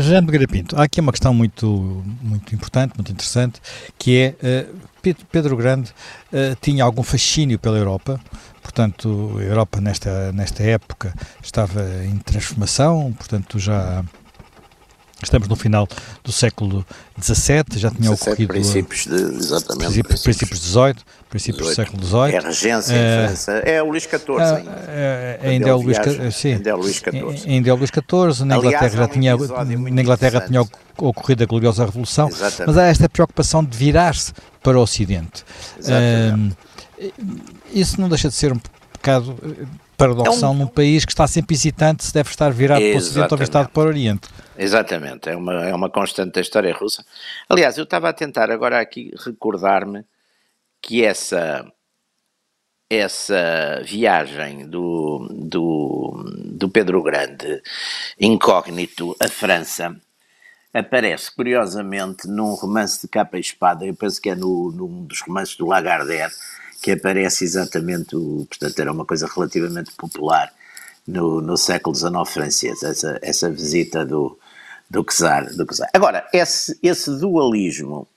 Jean 0.00 0.24
Begueira 0.24 0.46
Pinto, 0.46 0.76
há 0.76 0.84
aqui 0.84 1.00
uma 1.00 1.12
questão 1.12 1.32
muito, 1.32 2.02
muito 2.20 2.54
importante, 2.54 2.94
muito 2.96 3.12
interessante, 3.12 3.60
que 3.98 4.36
é 4.42 4.66
uh, 4.66 5.14
Pedro 5.30 5.56
Grande 5.56 5.90
uh, 5.90 6.56
tinha 6.60 6.84
algum 6.84 7.02
fascínio 7.02 7.58
pela 7.58 7.78
Europa, 7.78 8.20
portanto, 8.62 9.36
a 9.38 9.42
Europa 9.42 9.80
nesta, 9.80 10.32
nesta 10.32 10.62
época 10.62 11.14
estava 11.42 11.82
em 12.04 12.18
transformação, 12.18 13.12
portanto, 13.12 13.58
já 13.58 14.04
estamos 15.22 15.48
no 15.48 15.56
final 15.56 15.88
do 16.22 16.32
século 16.32 16.84
XVII, 17.20 17.64
já 17.76 17.90
tinha 17.90 18.10
17, 18.10 18.30
ocorrido... 18.30 18.52
princípios 18.52 19.06
de, 19.06 19.14
exatamente. 19.14 19.84
Princípios, 19.84 20.22
princípios 20.22 20.60
XVIII, 20.60 20.94
princípios 21.30 21.68
18. 21.68 21.68
do 21.68 21.74
século 21.74 22.04
XVIII. 22.04 22.34
É 22.34 22.38
a 22.38 22.40
regência 22.40 22.92
em 22.94 23.26
França, 23.26 23.52
é 23.52 23.82
o 23.82 23.86
Luís 23.86 24.02
XIV 24.02 24.40
ainda. 24.40 24.70
É, 24.88 25.40
ainda, 25.42 25.68
é 25.68 25.74
o 25.74 25.80
Luís, 25.80 25.98
sim, 26.34 26.54
ainda 26.54 26.70
é 26.70 26.74
o 26.74 26.78
Luís 26.78 26.96
XIV. 26.96 27.50
Ainda 27.50 27.70
é 27.70 27.72
o 27.72 27.76
Luís 27.76 27.90
XIV, 27.90 28.44
na 28.44 28.56
Inglaterra 28.56 28.86
Aliás, 28.86 28.92
já 28.92 29.08
tinha, 29.08 29.36
na 29.36 30.02
Inglaterra 30.02 30.40
tinha 30.40 30.64
ocorrido 30.98 31.42
a 31.42 31.46
gloriosa 31.46 31.84
Revolução, 31.84 32.28
exatamente. 32.28 32.66
mas 32.66 32.78
há 32.78 32.84
esta 32.84 33.08
preocupação 33.08 33.64
de 33.64 33.76
virar-se 33.76 34.32
para 34.62 34.78
o 34.78 34.82
Ocidente. 34.82 35.44
Exatamente. 35.78 36.56
Um, 37.18 37.36
isso 37.72 38.00
não 38.00 38.08
deixa 38.08 38.28
de 38.28 38.34
ser 38.34 38.52
um 38.52 38.60
bocado 38.92 39.36
eh, 39.42 39.66
paradoxal 40.02 40.50
é 40.50 40.54
um... 40.54 40.58
num 40.58 40.66
país 40.66 41.04
que 41.04 41.12
está 41.12 41.26
sempre 41.26 41.54
hesitante 41.54 42.04
se 42.04 42.12
deve 42.12 42.30
estar 42.30 42.50
virado 42.50 42.80
Exatamente. 42.80 42.92
para 42.92 43.02
o 43.02 43.06
Ocidente 43.06 43.32
ou 43.34 43.38
virado 43.38 43.68
para 43.68 43.82
o 43.82 43.86
Oriente. 43.86 44.28
Exatamente, 44.58 45.28
é 45.28 45.36
uma, 45.36 45.64
é 45.64 45.74
uma 45.74 45.90
constante 45.90 46.34
da 46.34 46.40
história 46.40 46.74
russa. 46.74 47.04
Aliás, 47.48 47.78
eu 47.78 47.84
estava 47.84 48.08
a 48.08 48.12
tentar 48.12 48.50
agora 48.50 48.80
aqui 48.80 49.12
recordar-me 49.24 50.04
que 50.80 51.04
essa, 51.04 51.64
essa 52.90 53.80
viagem 53.84 54.68
do, 54.68 55.28
do, 55.30 56.24
do 56.44 56.68
Pedro 56.68 57.02
Grande 57.02 57.62
incógnito 58.20 59.16
à 59.20 59.28
França 59.28 59.96
aparece 60.74 61.34
curiosamente 61.34 62.26
num 62.26 62.54
romance 62.54 63.00
de 63.02 63.08
capa 63.08 63.36
e 63.36 63.40
espada, 63.40 63.84
eu 63.84 63.94
penso 63.94 64.20
que 64.20 64.30
é 64.30 64.34
no, 64.34 64.72
num 64.72 65.04
dos 65.04 65.20
romances 65.20 65.56
do 65.56 65.66
Lagardère, 65.66 66.32
que 66.82 66.90
aparece 66.90 67.44
exatamente, 67.44 68.16
o, 68.16 68.44
portanto 68.48 68.78
era 68.80 68.92
uma 68.92 69.06
coisa 69.06 69.28
relativamente 69.32 69.92
popular 69.92 70.52
no, 71.06 71.40
no 71.40 71.56
século 71.56 71.94
XIX 71.94 72.12
francês, 72.26 72.82
essa, 72.82 73.18
essa 73.22 73.48
visita 73.48 74.04
do, 74.04 74.36
do 74.90 75.04
czar, 75.04 75.46
do 75.54 75.64
czar. 75.66 75.88
Agora, 75.94 76.26
esse, 76.32 76.76
esse 76.82 77.16
dualismo, 77.18 78.08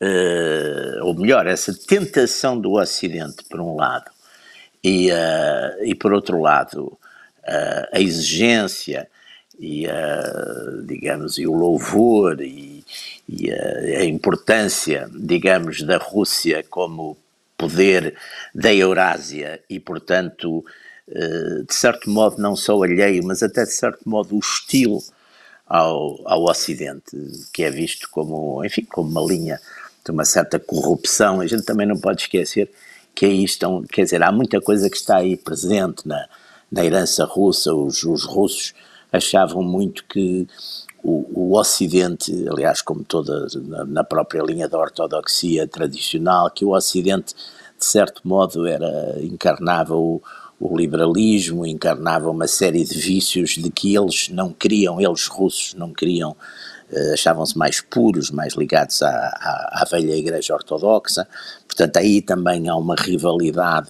uh, 0.00 1.04
ou 1.04 1.14
melhor, 1.14 1.46
essa 1.46 1.74
tentação 1.74 2.58
do 2.58 2.72
Ocidente, 2.72 3.44
por 3.50 3.60
um 3.60 3.76
lado, 3.76 4.10
e, 4.82 5.10
uh, 5.10 5.84
e 5.84 5.94
por 5.94 6.12
outro 6.12 6.40
lado, 6.40 6.86
uh, 6.86 7.88
a 7.92 8.00
exigência 8.00 9.08
e, 9.60 9.86
digamos, 10.84 11.38
e 11.38 11.46
o 11.46 11.54
louvor 11.54 12.40
e, 12.40 12.84
e 13.28 13.52
a, 13.52 14.00
a 14.00 14.04
importância, 14.04 15.08
digamos, 15.14 15.80
da 15.82 15.96
Rússia 15.96 16.64
como 16.68 17.16
poder 17.68 18.14
da 18.54 18.72
Eurásia 18.74 19.60
e, 19.68 19.80
portanto, 19.80 20.64
de 21.06 21.74
certo 21.74 22.10
modo 22.10 22.40
não 22.40 22.56
só 22.56 22.82
alheio, 22.82 23.24
mas 23.24 23.42
até 23.42 23.64
de 23.64 23.72
certo 23.72 24.08
modo 24.08 24.36
hostil 24.36 25.02
ao, 25.66 26.20
ao 26.26 26.44
Ocidente, 26.44 27.16
que 27.52 27.62
é 27.62 27.70
visto 27.70 28.08
como, 28.10 28.64
enfim, 28.64 28.84
como 28.84 29.10
uma 29.10 29.26
linha 29.26 29.60
de 30.04 30.10
uma 30.10 30.24
certa 30.24 30.58
corrupção. 30.58 31.40
A 31.40 31.46
gente 31.46 31.64
também 31.64 31.86
não 31.86 31.98
pode 31.98 32.22
esquecer 32.22 32.70
que 33.14 33.24
aí 33.26 33.44
estão, 33.44 33.82
quer 33.82 34.04
dizer, 34.04 34.22
há 34.22 34.32
muita 34.32 34.60
coisa 34.60 34.90
que 34.90 34.96
está 34.96 35.18
aí 35.18 35.36
presente 35.36 36.06
na, 36.06 36.28
na 36.70 36.84
herança 36.84 37.24
russa. 37.24 37.72
Os, 37.72 38.02
os 38.02 38.24
russos 38.24 38.74
achavam 39.12 39.62
muito 39.62 40.04
que 40.04 40.46
o, 41.04 41.50
o, 41.50 41.58
Ocidente, 41.58 42.32
aliás, 42.48 42.80
como 42.80 43.04
toda 43.04 43.46
na, 43.86 44.02
própria 44.02 44.42
linha 44.42 44.66
da 44.66 44.78
ortodoxia 44.78 45.68
tradicional, 45.68 46.50
que 46.50 46.64
o 46.64 46.70
Ocidente, 46.70 47.34
de 47.78 47.84
certo 47.84 48.22
modo, 48.24 48.66
era 48.66 49.22
encarnava 49.22 49.94
o, 49.94 50.22
o 50.58 50.74
liberalismo, 50.74 51.66
encarnava 51.66 52.30
uma 52.30 52.46
série 52.48 52.82
de 52.82 52.98
vícios 52.98 53.50
de 53.50 53.70
que 53.70 53.94
eles 53.94 54.30
não 54.30 54.50
queriam, 54.50 54.98
eles 54.98 55.26
russos 55.26 55.74
não 55.74 55.92
queriam, 55.92 56.34
eh, 56.90 57.12
achavam-se 57.12 57.56
mais 57.58 57.82
puros, 57.82 58.30
mais 58.30 58.54
ligados 58.54 59.02
à, 59.02 59.10
à, 59.10 59.82
à, 59.82 59.84
velha 59.84 60.16
Igreja 60.16 60.54
Ortodoxa. 60.54 61.28
Portanto, 61.66 61.98
aí 61.98 62.22
também 62.22 62.66
há 62.68 62.76
uma 62.76 62.94
rivalidade 62.94 63.88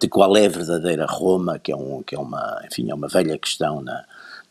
de 0.00 0.08
qual 0.08 0.36
é 0.36 0.46
a 0.46 0.50
verdadeira 0.50 1.06
Roma, 1.06 1.60
que 1.60 1.70
é, 1.70 1.76
um, 1.76 2.02
que 2.02 2.16
é, 2.16 2.18
uma, 2.18 2.60
enfim, 2.66 2.90
é 2.90 2.94
uma 2.94 3.06
velha 3.08 3.38
questão 3.38 3.80
na, 3.80 4.04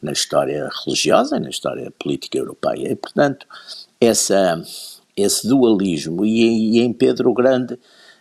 na 0.05 0.11
história 0.11 0.69
religiosa 0.85 1.37
e 1.37 1.39
na 1.39 1.49
história 1.49 1.91
política 1.99 2.37
europeia. 2.37 2.91
E, 2.91 2.95
portanto, 2.95 3.45
essa, 3.99 4.61
esse 5.17 5.47
dualismo, 5.47 6.25
e, 6.25 6.77
e 6.77 6.79
em 6.79 6.93
Pedro 6.93 7.31
o 7.31 7.33
Grande 7.33 7.77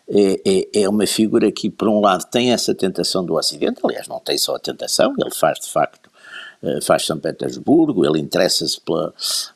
é, 0.08 0.40
é, 0.44 0.82
é, 0.82 0.88
uma 0.88 1.06
figura 1.06 1.50
que, 1.50 1.70
por 1.70 1.88
um 1.88 2.00
lado, 2.00 2.24
tem 2.30 2.52
essa 2.52 2.74
tentação 2.74 3.24
do 3.24 3.34
Ocidente, 3.34 3.80
aliás, 3.82 4.06
não 4.06 4.20
tem 4.20 4.36
só 4.36 4.56
a 4.56 4.58
tentação, 4.58 5.14
ele 5.18 5.34
faz 5.34 5.58
de 5.60 5.68
facto, 5.68 6.10
eh, 6.62 6.80
faz 6.82 7.06
São 7.06 7.18
Petersburgo, 7.18 8.04
ele 8.04 8.18
interessa-se 8.18 8.78
pela, 8.82 9.14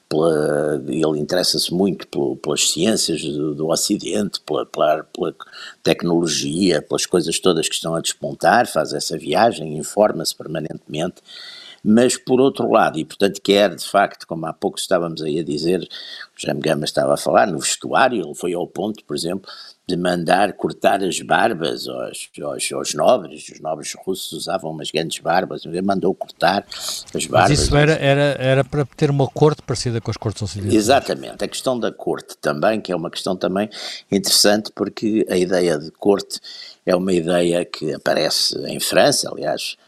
pela, 0.09 0.83
ele 0.89 1.19
interessa-se 1.19 1.73
muito 1.73 2.07
pelas 2.43 2.71
ciências 2.71 3.23
do, 3.23 3.55
do 3.55 3.69
Ocidente, 3.69 4.41
pela, 4.41 4.65
pela, 4.65 5.05
pela, 5.05 5.35
tecnologia, 5.83 6.81
pelas 6.81 7.05
coisas 7.05 7.39
todas 7.39 7.69
que 7.69 7.75
estão 7.75 7.95
a 7.95 8.01
despontar, 8.01 8.67
faz 8.67 8.95
essa 8.95 9.19
viagem, 9.19 9.77
informa-se 9.77 10.35
permanentemente, 10.35 11.17
mas 11.85 12.17
por 12.17 12.41
outro 12.41 12.71
lado, 12.71 12.99
e 12.99 13.05
portanto 13.05 13.41
quer 13.43 13.75
de 13.75 13.85
facto, 13.85 14.27
como 14.27 14.47
há 14.47 14.53
pouco 14.53 14.79
estávamos 14.79 15.23
aí 15.23 15.39
a 15.39 15.45
dizer, 15.45 15.81
o 15.83 16.41
Jaime 16.41 16.61
Gama 16.61 16.85
estava 16.85 17.15
a 17.15 17.17
falar, 17.17 17.47
no 17.47 17.59
vestuário, 17.59 18.25
ele 18.25 18.35
foi 18.35 18.55
ao 18.55 18.67
ponto, 18.67 19.05
por 19.05 19.17
exemplo, 19.17 19.51
de 19.89 19.97
mandar 19.97 20.53
cortar 20.53 21.03
as 21.03 21.19
barbas 21.21 21.89
aos, 21.89 22.29
aos, 22.43 22.73
aos, 22.73 22.95
nobres, 22.95 23.49
os 23.49 23.59
nobres 23.59 23.95
russos 24.05 24.33
usavam 24.33 24.71
umas 24.71 24.91
grandes 24.91 25.19
barbas, 25.19 25.65
ele 25.65 25.81
mandou 25.81 26.15
cortar 26.15 26.67
as 27.15 27.27
barbas. 27.27 27.51
Mas 27.51 27.61
isso 27.61 27.75
era, 27.75 27.93
era, 27.93 28.37
era 28.39 28.65
para 28.65 28.85
ter 28.85 29.11
uma 29.11 29.27
corte 29.27 29.63
parecida 29.63 29.99
com 29.99 30.11
as 30.11 30.19
cortes 30.19 30.43
ocidentais. 30.43 30.75
Exatamente, 30.75 31.43
a 31.43 31.49
questão 31.49 31.81
da 31.81 31.91
corte 31.91 32.37
também, 32.37 32.83
que 32.83 32.93
é 32.93 32.97
uma 32.97 33.11
questão 33.11 33.35
também 33.35 33.71
interessante, 34.13 34.71
porque 34.75 35.27
a 35.31 35.39
ideia 35.39 35.79
de 35.79 35.91
corte 35.93 36.39
é 36.85 36.95
uma 36.95 37.13
ideia 37.15 37.65
que 37.65 37.95
aparece 37.95 38.59
em 38.67 38.79
França, 38.79 39.31
aliás, 39.31 39.79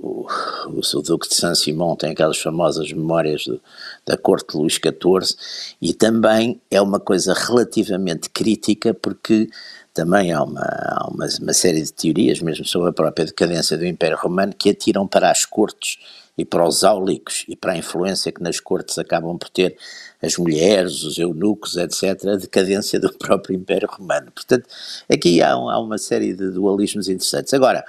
o, 0.00 0.26
o, 0.66 1.02
Duque 1.02 1.28
de 1.28 1.34
Saint-Simon 1.34 1.94
tem 1.94 2.10
aquelas 2.10 2.38
famosas 2.38 2.90
memórias 2.92 3.44
do, 3.44 3.60
da 4.06 4.16
corte 4.16 4.52
de 4.52 4.58
Luís 4.58 4.74
XIV 4.74 5.36
e 5.80 5.92
também 5.92 6.60
é 6.70 6.80
uma 6.80 6.98
coisa 6.98 7.34
relativamente 7.34 8.30
crítica 8.30 8.94
porque 8.94 9.48
também 9.92 10.32
há 10.32 10.42
uma, 10.42 10.62
há 10.62 11.08
uma, 11.08 11.26
uma 11.40 11.52
série 11.52 11.82
de 11.82 11.92
teorias, 11.92 12.40
mesmo 12.40 12.64
sobre 12.64 12.88
a 12.88 12.92
própria 12.92 13.26
decadência 13.26 13.76
do 13.76 13.86
Império 13.86 14.16
Romano, 14.16 14.54
que 14.56 14.70
atiram 14.70 15.06
para 15.06 15.30
as 15.30 15.44
cortes 15.44 15.98
e 16.38 16.44
para 16.44 16.66
os 16.66 16.82
áulicos 16.84 17.44
e 17.48 17.54
para 17.54 17.72
a 17.72 17.76
influência 17.76 18.32
que 18.32 18.42
nas 18.42 18.58
cortes 18.58 18.98
acabam 18.98 19.36
por 19.36 19.50
ter 19.50 19.76
as 20.22 20.36
mulheres, 20.36 21.02
os 21.02 21.18
eunucos, 21.18 21.76
etc., 21.76 22.28
a 22.28 22.36
decadência 22.36 23.00
do 23.00 23.12
próprio 23.18 23.56
Império 23.56 23.88
Romano. 23.90 24.30
Portanto, 24.32 24.66
aqui 25.10 25.42
há, 25.42 25.52
há 25.52 25.80
uma 25.80 25.98
série 25.98 26.34
de 26.34 26.50
dualismos 26.50 27.08
interessantes. 27.08 27.54
Agora, 27.54 27.84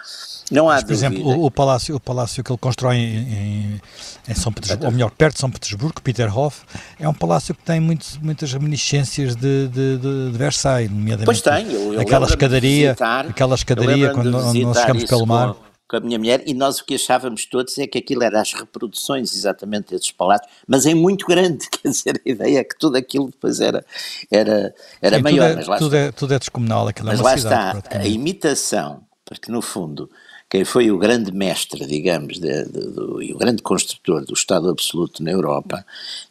não 0.49 0.69
há 0.69 0.75
Mas, 0.75 0.83
por 0.83 0.93
exemplo, 0.93 1.25
o, 1.25 1.45
o, 1.45 1.51
palácio, 1.51 1.95
o 1.95 1.99
palácio 1.99 2.43
que 2.43 2.51
ele 2.51 2.59
constrói 2.59 2.97
em, 2.97 3.17
em, 3.17 3.81
em 4.29 4.35
São 4.35 4.51
Petersburgo, 4.51 4.85
ou 4.85 4.91
melhor, 4.91 5.11
perto 5.11 5.35
de 5.35 5.39
São 5.39 5.49
Petersburgo, 5.49 6.01
Peterhof, 6.01 6.63
é 6.99 7.07
um 7.07 7.13
palácio 7.13 7.55
que 7.55 7.63
tem 7.63 7.79
muitas 7.79 8.51
reminiscências 8.51 9.35
de, 9.35 9.67
de, 9.67 9.97
de, 9.97 10.37
Versailles, 10.37 10.91
nomeadamente. 10.91 11.25
Pois 11.25 11.41
tem, 11.41 11.71
eu, 11.71 11.93
eu 11.93 12.01
aquela 12.01 12.25
escadaria, 12.25 12.89
visitar, 12.89 13.27
aquela 13.27 13.55
escadaria 13.55 14.09
quando 14.11 14.29
nós 14.29 14.77
chegamos 14.77 15.03
pelo 15.05 15.25
mar. 15.25 15.53
Com, 15.53 15.70
com 15.91 15.97
a 15.97 15.99
minha 15.99 16.17
mulher, 16.17 16.41
e 16.45 16.53
nós 16.53 16.79
o 16.79 16.85
que 16.85 16.95
achávamos 16.95 17.45
todos 17.45 17.77
é 17.77 17.85
que 17.85 17.97
aquilo 17.97 18.23
era 18.23 18.39
as 18.39 18.53
reproduções 18.53 19.35
exatamente 19.35 19.89
desses 19.89 20.09
palácios, 20.09 20.49
mas 20.65 20.85
em 20.85 20.95
muito 20.95 21.25
grande, 21.27 21.67
quer 21.69 21.89
dizer, 21.89 22.21
a 22.25 22.29
ideia 22.29 22.59
é 22.59 22.63
que 22.63 22.77
tudo 22.79 22.95
aquilo 22.95 23.25
depois 23.25 23.59
era, 23.59 23.85
era, 24.31 24.73
era 25.01 25.17
Sim, 25.17 25.21
maior. 25.21 25.55
Tudo 25.57 25.73
é, 25.73 25.77
tudo, 25.77 25.95
é, 25.95 26.11
tudo 26.13 26.33
é 26.33 26.39
descomunal, 26.39 26.87
aquilo 26.87 27.07
mas 27.07 27.19
é 27.19 27.21
uma 27.21 27.29
lá 27.29 27.37
cidade, 27.37 27.79
está, 27.79 27.97
a 27.99 28.07
imitação, 28.07 29.03
porque 29.25 29.51
no 29.51 29.61
fundo 29.61 30.09
quem 30.51 30.65
foi 30.65 30.91
o 30.91 30.97
grande 30.97 31.31
mestre, 31.31 31.85
digamos, 31.85 32.37
de, 32.37 32.65
de, 32.65 32.87
do, 32.87 33.23
e 33.23 33.31
o 33.31 33.37
grande 33.37 33.61
construtor 33.61 34.25
do 34.25 34.33
Estado 34.33 34.67
absoluto 34.67 35.23
na 35.23 35.31
Europa 35.31 35.85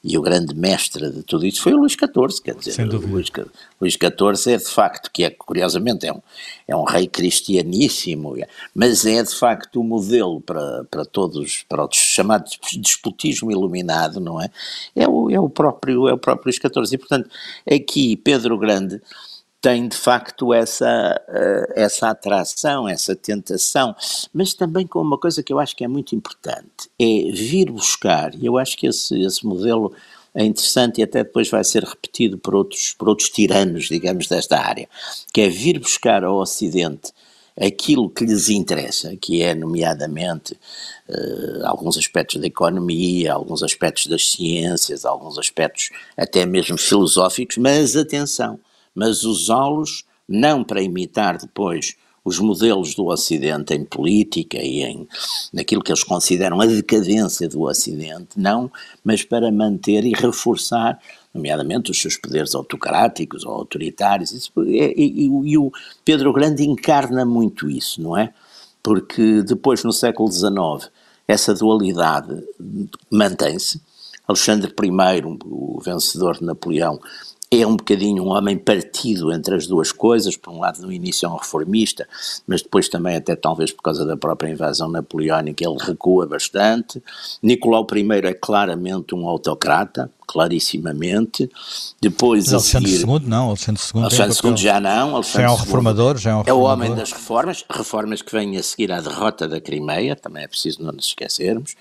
e 0.04 0.18
o 0.18 0.20
grande 0.20 0.54
mestre 0.54 1.10
de 1.10 1.22
tudo 1.22 1.46
isso 1.46 1.62
foi 1.62 1.72
o 1.72 1.78
Luís 1.78 1.94
XIV, 1.94 2.42
quer 2.44 2.54
dizer, 2.54 2.86
o 2.86 2.98
Luís, 2.98 3.30
Luís 3.80 3.94
XIV 3.94 4.52
é 4.52 4.56
de 4.58 4.68
facto, 4.68 5.10
que 5.10 5.24
é 5.24 5.30
curiosamente 5.30 6.06
é 6.06 6.12
um, 6.12 6.20
é 6.68 6.76
um 6.76 6.84
rei 6.84 7.06
cristianíssimo, 7.06 8.36
é, 8.36 8.46
mas 8.74 9.06
é 9.06 9.22
de 9.22 9.34
facto 9.34 9.80
o 9.80 9.84
modelo 9.84 10.42
para, 10.42 10.84
para 10.90 11.06
todos, 11.06 11.64
para 11.66 11.82
o 11.82 11.88
chamado 11.90 12.44
despotismo 12.76 13.50
iluminado, 13.50 14.20
não 14.20 14.38
é? 14.38 14.50
É 14.94 15.08
o, 15.08 15.30
é 15.30 15.40
o 15.40 15.48
próprio, 15.48 16.06
é 16.08 16.12
o 16.12 16.18
próprio 16.18 16.52
Luís 16.52 16.56
XIV 16.56 16.94
e 16.94 16.98
portanto 16.98 17.30
aqui 17.66 18.16
Pedro 18.16 18.58
Grande 18.58 19.00
tem 19.60 19.88
de 19.88 19.96
facto 19.96 20.54
essa, 20.54 21.20
uh, 21.28 21.72
essa 21.76 22.08
atração, 22.10 22.88
essa 22.88 23.14
tentação, 23.14 23.94
mas 24.32 24.54
também 24.54 24.86
com 24.86 25.00
uma 25.00 25.18
coisa 25.18 25.42
que 25.42 25.52
eu 25.52 25.58
acho 25.58 25.76
que 25.76 25.84
é 25.84 25.88
muito 25.88 26.14
importante, 26.14 26.88
é 26.98 27.30
vir 27.30 27.70
buscar, 27.70 28.34
e 28.34 28.46
eu 28.46 28.56
acho 28.56 28.76
que 28.76 28.86
esse, 28.86 29.20
esse 29.20 29.44
modelo 29.44 29.92
é 30.34 30.44
interessante 30.44 31.00
e 31.00 31.02
até 31.02 31.24
depois 31.24 31.50
vai 31.50 31.62
ser 31.64 31.84
repetido 31.84 32.38
por 32.38 32.54
outros, 32.54 32.94
por 32.96 33.08
outros 33.08 33.28
tiranos, 33.28 33.88
digamos, 33.88 34.28
desta 34.28 34.58
área, 34.58 34.88
que 35.32 35.40
é 35.42 35.48
vir 35.48 35.78
buscar 35.78 36.24
ao 36.24 36.36
Ocidente 36.36 37.12
aquilo 37.60 38.08
que 38.08 38.24
lhes 38.24 38.48
interessa, 38.48 39.14
que 39.16 39.42
é, 39.42 39.54
nomeadamente, 39.54 40.54
uh, 41.08 41.66
alguns 41.66 41.98
aspectos 41.98 42.40
da 42.40 42.46
economia, 42.46 43.34
alguns 43.34 43.62
aspectos 43.62 44.06
das 44.06 44.30
ciências, 44.30 45.04
alguns 45.04 45.36
aspectos 45.36 45.90
até 46.16 46.46
mesmo 46.46 46.78
filosóficos, 46.78 47.58
mas 47.58 47.96
atenção, 47.96 48.58
mas 48.94 49.24
usá-los 49.24 50.04
não 50.28 50.62
para 50.62 50.82
imitar 50.82 51.38
depois 51.38 51.96
os 52.24 52.38
modelos 52.38 52.94
do 52.94 53.06
Ocidente 53.06 53.74
em 53.74 53.84
política 53.84 54.58
e 54.58 54.82
em 54.82 55.08
naquilo 55.52 55.82
que 55.82 55.90
eles 55.90 56.04
consideram 56.04 56.60
a 56.60 56.66
decadência 56.66 57.48
do 57.48 57.62
Ocidente, 57.62 58.28
não, 58.36 58.70
mas 59.02 59.24
para 59.24 59.50
manter 59.50 60.04
e 60.04 60.12
reforçar, 60.12 60.98
nomeadamente, 61.32 61.90
os 61.90 62.00
seus 62.00 62.16
poderes 62.16 62.54
autocráticos 62.54 63.44
ou 63.44 63.52
autoritários. 63.52 64.32
Isso, 64.32 64.52
e, 64.64 64.94
e, 64.96 65.24
e 65.24 65.58
o 65.58 65.72
Pedro 66.04 66.32
Grande 66.32 66.64
encarna 66.64 67.24
muito 67.24 67.70
isso, 67.70 68.02
não 68.02 68.16
é? 68.16 68.32
Porque 68.82 69.42
depois, 69.42 69.82
no 69.82 69.92
século 69.92 70.30
XIX, 70.30 70.90
essa 71.26 71.54
dualidade 71.54 72.42
mantém-se. 73.10 73.80
Alexandre 74.26 74.70
I, 74.70 75.22
o 75.44 75.80
vencedor 75.80 76.38
de 76.38 76.44
Napoleão, 76.44 77.00
é 77.52 77.66
um 77.66 77.76
bocadinho 77.76 78.22
um 78.22 78.28
homem 78.28 78.56
partido 78.56 79.32
entre 79.32 79.56
as 79.56 79.66
duas 79.66 79.90
coisas, 79.90 80.36
por 80.36 80.52
um 80.52 80.60
lado 80.60 80.80
no 80.82 80.92
início 80.92 81.26
é 81.26 81.28
um 81.28 81.34
reformista, 81.36 82.06
mas 82.46 82.62
depois 82.62 82.88
também 82.88 83.16
até 83.16 83.34
talvez 83.34 83.72
por 83.72 83.82
causa 83.82 84.06
da 84.06 84.16
própria 84.16 84.50
invasão 84.50 84.88
napoleónica 84.88 85.64
ele 85.64 85.76
recua 85.80 86.28
bastante. 86.28 87.02
Nicolau 87.42 87.84
I 87.92 88.26
é 88.28 88.34
claramente 88.34 89.16
um 89.16 89.26
autocrata, 89.26 90.08
clarissimamente. 90.28 91.50
Depois 92.00 92.52
Alexandre 92.54 92.88
seguir, 92.88 93.08
II 93.08 93.20
não, 93.26 93.48
Alexandre 93.48 93.82
II, 93.82 94.02
Alexandre 94.02 94.48
II 94.48 94.56
já 94.56 94.80
não. 94.80 95.16
Alexandre 95.16 95.42
já 95.42 95.48
é 95.48 95.50
um 95.50 95.56
reformador, 95.56 96.18
já 96.18 96.30
é 96.30 96.34
um 96.34 96.38
reformador. 96.42 96.70
É 96.70 96.70
o 96.70 96.72
homem 96.72 96.94
das 96.94 97.10
reformas, 97.10 97.64
reformas 97.68 98.22
que 98.22 98.30
vêm 98.30 98.56
a 98.58 98.62
seguir 98.62 98.92
à 98.92 99.00
derrota 99.00 99.48
da 99.48 99.60
Crimeia, 99.60 100.14
também 100.14 100.44
é 100.44 100.46
preciso 100.46 100.84
não 100.84 100.92
nos 100.92 101.06
esquecermos, 101.06 101.74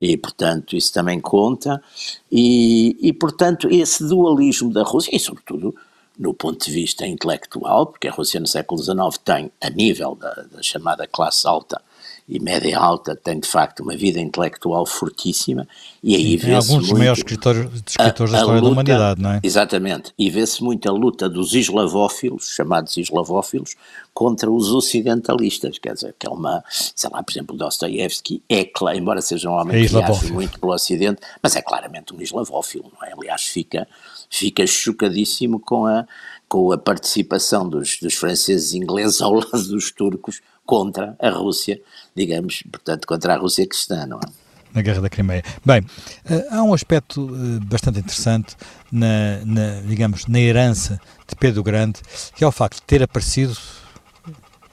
e 0.00 0.16
portanto 0.16 0.76
isso 0.76 0.92
também 0.92 1.20
conta, 1.20 1.82
e, 2.30 2.96
e 3.00 3.12
portanto 3.12 3.68
esse 3.70 4.06
dualismo 4.06 4.72
da 4.72 4.82
Rússia, 4.82 5.14
e 5.14 5.20
sobretudo 5.20 5.74
no 6.18 6.32
ponto 6.32 6.64
de 6.64 6.70
vista 6.70 7.06
intelectual, 7.06 7.86
porque 7.86 8.08
a 8.08 8.12
Rússia 8.12 8.38
no 8.38 8.46
século 8.46 8.80
XIX 8.82 9.18
tem, 9.24 9.50
a 9.60 9.70
nível 9.70 10.14
da, 10.14 10.32
da 10.52 10.62
chamada 10.62 11.06
classe 11.06 11.46
alta, 11.46 11.82
e 12.26 12.40
média 12.40 12.78
alta 12.78 13.14
tem 13.14 13.38
de 13.38 13.46
facto 13.46 13.80
uma 13.80 13.94
vida 13.94 14.18
intelectual 14.18 14.86
fortíssima 14.86 15.68
e 16.02 16.14
aí 16.14 16.36
vê-se 16.36 16.70
alguns 16.70 16.88
dos 16.88 16.98
maiores 16.98 17.18
escritores, 17.18 17.70
escritores 17.86 18.32
a, 18.32 18.36
da 18.36 18.40
história 18.40 18.60
luta, 18.60 18.62
da 18.62 18.72
humanidade, 18.72 19.22
não 19.22 19.30
é? 19.32 19.40
Exatamente, 19.42 20.12
e 20.18 20.30
vê-se 20.30 20.62
muito 20.62 20.88
a 20.88 20.92
luta 20.92 21.28
dos 21.28 21.54
eslavófilos, 21.54 22.54
chamados 22.54 22.96
eslavófilos, 22.96 23.76
contra 24.14 24.50
os 24.50 24.70
ocidentalistas, 24.70 25.78
quer 25.78 25.94
dizer, 25.94 26.14
que 26.18 26.26
é 26.26 26.30
uma, 26.30 26.64
sei 26.70 27.10
lá, 27.10 27.22
por 27.22 27.32
exemplo, 27.32 27.56
Dostoiévski 27.56 28.42
é, 28.48 28.70
embora 28.96 29.20
seja 29.20 29.50
um 29.50 29.52
homem 29.52 29.76
é 29.76 29.86
que 29.86 29.88
viaja 29.88 30.32
muito 30.32 30.58
pelo 30.58 30.72
ocidente, 30.72 31.20
mas 31.42 31.56
é 31.56 31.62
claramente 31.62 32.14
um 32.14 32.20
eslavófilo, 32.20 32.90
não 32.98 33.06
é? 33.06 33.12
Aliás, 33.12 33.42
fica, 33.42 33.86
fica 34.30 34.66
chocadíssimo 34.66 35.58
com 35.58 35.86
a, 35.86 36.06
com 36.48 36.72
a 36.72 36.78
participação 36.78 37.68
dos, 37.68 37.98
dos 38.00 38.14
franceses 38.14 38.72
e 38.72 38.78
ingleses 38.78 39.20
ao 39.20 39.34
lado 39.34 39.68
dos 39.68 39.90
turcos 39.90 40.40
contra 40.64 41.16
a 41.20 41.30
Rússia, 41.30 41.80
digamos, 42.14 42.62
portanto, 42.70 43.06
contra 43.06 43.34
a 43.34 43.36
Rússia 43.36 43.66
cristã, 43.66 44.06
não 44.06 44.18
é? 44.18 44.44
Na 44.74 44.82
Guerra 44.82 45.02
da 45.02 45.08
Crimeia. 45.08 45.44
Bem, 45.64 45.86
eh, 46.28 46.48
há 46.50 46.62
um 46.62 46.74
aspecto 46.74 47.30
eh, 47.32 47.64
bastante 47.64 48.00
interessante 48.00 48.56
na, 48.90 49.44
na, 49.44 49.80
digamos, 49.86 50.26
na 50.26 50.40
herança 50.40 51.00
de 51.28 51.36
Pedro 51.36 51.62
Grande, 51.62 52.00
que 52.34 52.42
é 52.42 52.46
o 52.46 52.50
facto 52.50 52.76
de 52.76 52.82
ter 52.82 53.00
aparecido, 53.00 53.56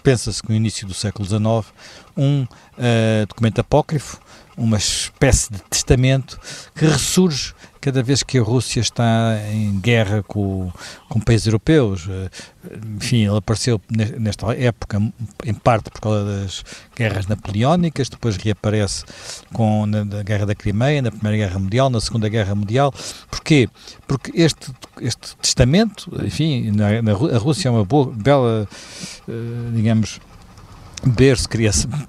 pensa-se 0.02 0.42
que 0.42 0.50
no 0.50 0.56
início 0.56 0.88
do 0.88 0.94
século 0.94 1.28
XIX, 1.28 1.72
um 2.18 2.44
uh, 2.44 3.28
documento 3.28 3.60
apócrifo, 3.60 4.20
uma 4.58 4.78
espécie 4.78 5.54
de 5.54 5.62
testamento 5.70 6.40
que 6.76 6.86
ressurge 6.86 7.54
cada 7.82 8.04
vez 8.04 8.22
que 8.22 8.38
a 8.38 8.44
Rússia 8.44 8.80
está 8.80 9.38
em 9.52 9.80
guerra 9.80 10.22
com, 10.22 10.72
com 11.10 11.20
países 11.20 11.48
europeus. 11.48 12.08
Eh, 12.08 12.30
enfim, 12.96 13.26
ele 13.26 13.38
apareceu 13.38 13.82
nesta 14.20 14.56
época, 14.56 15.02
em 15.44 15.54
parte 15.54 15.90
por 15.90 16.00
causa 16.00 16.24
das 16.24 16.64
guerras 16.96 17.26
napoleónicas, 17.26 18.08
depois 18.08 18.38
reaparece 18.38 19.04
com, 19.52 19.88
na, 19.88 20.06
na 20.06 20.22
Guerra 20.22 20.46
da 20.46 20.54
Crimeia, 20.54 21.02
na 21.02 21.10
Primeira 21.12 21.38
Guerra 21.38 21.60
Mundial, 21.60 21.90
na 21.90 22.00
Segunda 22.00 22.30
Guerra 22.30 22.54
Mundial. 22.54 22.94
Porquê? 23.32 23.68
Porque 24.08 24.32
este, 24.36 24.72
este 25.02 25.36
testamento, 25.38 26.12
enfim, 26.24 26.70
na, 26.72 27.02
na, 27.02 27.12
a 27.14 27.38
Rússia 27.40 27.68
é 27.68 27.72
uma 27.72 27.84
boa, 27.84 28.14
bela, 28.14 28.68
uh, 29.28 29.72
digamos, 29.74 30.20
berço 31.10 31.48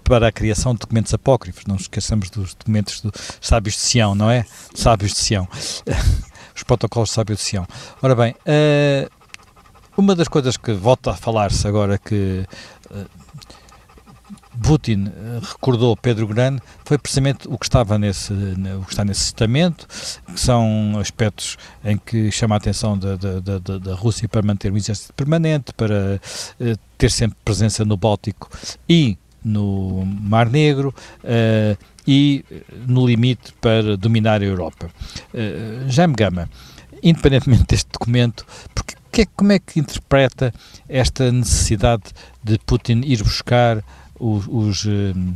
para 0.04 0.28
a 0.28 0.32
criação 0.32 0.74
de 0.74 0.80
documentos 0.80 1.12
apócrifos. 1.14 1.64
Não 1.66 1.76
esqueçamos 1.76 2.30
dos 2.30 2.54
documentos 2.54 3.00
dos 3.00 3.12
sábios 3.40 3.74
de 3.74 3.80
Sião, 3.80 4.14
não 4.14 4.30
é? 4.30 4.44
Sábios 4.74 5.12
de 5.12 5.18
Sião. 5.18 5.48
Os 6.54 6.62
protocolos 6.62 7.08
de 7.08 7.14
sábios 7.14 7.38
de 7.38 7.44
Sião. 7.44 7.66
Ora 8.02 8.14
bem, 8.14 8.32
uh, 8.32 9.10
uma 9.96 10.14
das 10.14 10.28
coisas 10.28 10.56
que 10.56 10.72
volta 10.72 11.12
a 11.12 11.14
falar-se 11.14 11.66
agora 11.66 11.98
que 11.98 12.46
uh, 12.90 13.21
Putin 14.60 15.06
eh, 15.06 15.40
recordou 15.40 15.96
Pedro 15.96 16.26
Grande 16.26 16.60
foi 16.84 16.98
precisamente 16.98 17.48
o 17.48 17.56
que 17.56 17.64
estava 17.64 17.98
nesse, 17.98 18.32
o 18.32 18.84
que 18.84 18.90
está 18.90 19.04
nesse 19.04 19.24
testamento, 19.24 19.86
que 20.26 20.38
são 20.38 20.98
aspectos 21.00 21.56
em 21.84 21.96
que 21.96 22.30
chama 22.30 22.56
a 22.56 22.58
atenção 22.58 22.98
da, 22.98 23.16
da, 23.16 23.58
da, 23.58 23.78
da 23.78 23.94
Rússia 23.94 24.28
para 24.28 24.42
manter 24.42 24.72
um 24.72 24.76
exército 24.76 25.12
permanente, 25.14 25.72
para 25.72 26.20
uh, 26.60 26.78
ter 26.98 27.10
sempre 27.10 27.38
presença 27.44 27.84
no 27.84 27.96
Báltico 27.96 28.48
e 28.88 29.16
no 29.44 30.04
Mar 30.04 30.48
Negro 30.48 30.94
uh, 31.24 31.76
e 32.06 32.44
no 32.86 33.06
limite 33.06 33.52
para 33.60 33.96
dominar 33.96 34.42
a 34.42 34.44
Europa. 34.44 34.90
Uh, 35.32 35.88
Jaime 35.88 36.14
Gama, 36.14 36.48
independentemente 37.02 37.64
deste 37.68 37.90
documento, 37.90 38.46
porque 38.74 38.94
que, 39.12 39.26
como 39.26 39.52
é 39.52 39.58
que 39.58 39.78
interpreta 39.78 40.54
esta 40.88 41.30
necessidade 41.30 42.04
de 42.42 42.58
Putin 42.58 43.02
ir 43.04 43.22
buscar 43.22 43.84
os, 44.18 44.46
os 44.48 44.86
um, 44.86 45.34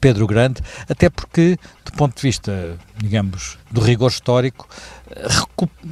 Pedro 0.00 0.26
Grande, 0.26 0.60
até 0.88 1.08
porque, 1.08 1.58
do 1.84 1.92
ponto 1.92 2.16
de 2.16 2.22
vista, 2.22 2.76
digamos, 2.96 3.58
do 3.70 3.80
rigor 3.80 4.10
histórico, 4.10 4.68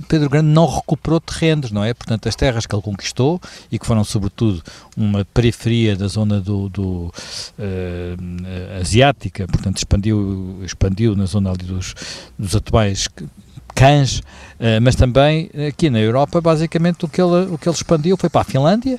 Pedro 0.08 0.28
Grande 0.28 0.48
não 0.48 0.66
recuperou 0.66 1.20
terrenos, 1.20 1.70
não 1.70 1.84
é? 1.84 1.94
Portanto, 1.94 2.28
as 2.28 2.34
terras 2.34 2.66
que 2.66 2.74
ele 2.74 2.82
conquistou 2.82 3.40
e 3.70 3.78
que 3.78 3.86
foram, 3.86 4.02
sobretudo, 4.04 4.62
uma 4.96 5.24
periferia 5.24 5.96
da 5.96 6.08
zona 6.08 6.40
do, 6.40 6.68
do 6.68 7.12
uh, 7.58 8.80
asiática, 8.80 9.46
portanto, 9.46 9.78
expandiu, 9.78 10.60
expandiu 10.64 11.14
na 11.14 11.26
zona 11.26 11.50
ali 11.50 11.64
dos, 11.64 11.94
dos 12.38 12.56
atuais 12.56 13.08
cães, 13.74 14.18
uh, 14.18 14.80
mas 14.82 14.94
também 14.94 15.50
aqui 15.68 15.90
na 15.90 15.98
Europa, 15.98 16.40
basicamente, 16.40 17.04
o 17.04 17.08
que 17.08 17.20
ele, 17.20 17.52
o 17.52 17.58
que 17.58 17.68
ele 17.68 17.76
expandiu 17.76 18.16
foi 18.16 18.28
para 18.28 18.42
a 18.42 18.44
Finlândia, 18.44 18.98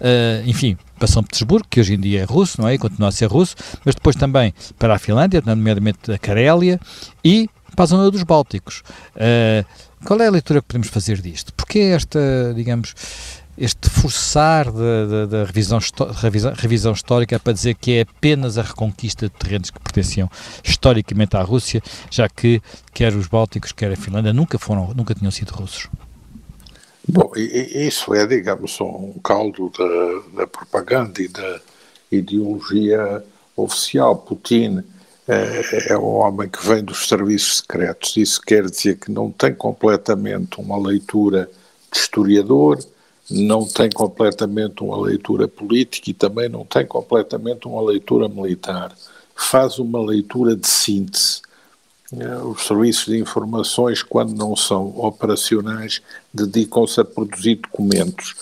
uh, 0.00 0.48
enfim, 0.48 0.76
para 0.98 1.06
São 1.06 1.22
Petersburgo, 1.22 1.66
que 1.68 1.80
hoje 1.80 1.94
em 1.94 2.00
dia 2.00 2.22
é 2.22 2.24
russo, 2.24 2.60
não 2.60 2.68
é? 2.68 2.74
E 2.74 2.78
continua 2.78 3.08
a 3.08 3.12
ser 3.12 3.26
russo, 3.26 3.54
mas 3.84 3.94
depois 3.94 4.16
também 4.16 4.54
para 4.78 4.94
a 4.94 4.98
Finlândia, 4.98 5.42
nomeadamente 5.44 6.12
a 6.12 6.18
Carélia, 6.18 6.80
e 7.24 7.48
para 7.74 7.84
a 7.84 7.86
zona 7.86 8.10
dos 8.10 8.22
Bálticos. 8.22 8.82
Uh, 9.14 9.64
qual 10.04 10.20
é 10.20 10.26
a 10.26 10.30
leitura 10.30 10.60
que 10.60 10.68
podemos 10.68 10.88
fazer 10.88 11.20
disto? 11.20 11.52
Porque 11.54 11.78
esta, 11.78 12.20
digamos, 12.54 12.94
este 13.56 13.88
forçar 13.88 14.70
da, 14.70 15.44
revisão, 15.44 15.78
revisão, 16.20 16.52
revisão, 16.54 16.92
histórica 16.92 17.38
para 17.38 17.52
dizer 17.52 17.74
que 17.74 17.98
é 17.98 18.00
apenas 18.02 18.58
a 18.58 18.62
reconquista 18.62 19.28
de 19.28 19.34
terrenos 19.34 19.70
que 19.70 19.78
pertenciam 19.80 20.28
historicamente 20.62 21.36
à 21.36 21.42
Rússia, 21.42 21.80
já 22.10 22.28
que 22.28 22.60
quer 22.92 23.14
os 23.14 23.28
Bálticos, 23.28 23.72
quer 23.72 23.92
a 23.92 23.96
Finlândia 23.96 24.32
nunca 24.32 24.58
foram, 24.58 24.92
nunca 24.94 25.14
tinham 25.14 25.30
sido 25.30 25.50
russos. 25.50 25.88
Bom, 27.06 27.30
isso 27.36 28.14
é, 28.14 28.26
digamos, 28.26 28.80
um 28.80 29.12
caldo 29.22 29.70
da, 29.76 30.40
da 30.40 30.46
propaganda 30.46 31.20
e 31.20 31.28
da 31.28 31.60
ideologia 32.10 33.22
oficial. 33.54 34.16
Putin 34.16 34.82
é, 35.28 35.92
é 35.92 35.98
um 35.98 36.16
homem 36.16 36.48
que 36.48 36.66
vem 36.66 36.82
dos 36.82 37.06
serviços 37.06 37.58
secretos. 37.58 38.16
Isso 38.16 38.40
quer 38.40 38.68
dizer 38.68 38.98
que 38.98 39.10
não 39.10 39.30
tem 39.30 39.54
completamente 39.54 40.58
uma 40.58 40.78
leitura 40.78 41.48
de 41.92 41.98
historiador, 41.98 42.78
não 43.30 43.66
tem 43.66 43.90
completamente 43.90 44.82
uma 44.82 45.00
leitura 45.00 45.48
política 45.48 46.10
e 46.10 46.14
também 46.14 46.48
não 46.48 46.64
tem 46.64 46.86
completamente 46.86 47.66
uma 47.66 47.82
leitura 47.82 48.28
militar. 48.28 48.94
Faz 49.34 49.78
uma 49.78 50.00
leitura 50.04 50.54
de 50.54 50.66
síntese. 50.66 51.40
É, 52.12 52.36
os 52.38 52.66
serviços 52.66 53.06
de 53.06 53.18
informações, 53.18 54.02
quando 54.02 54.34
não 54.34 54.54
são 54.54 54.94
operacionais, 54.98 56.00
dedicam-se 56.32 57.00
a 57.00 57.04
produzir 57.04 57.56
documentos. 57.56 58.34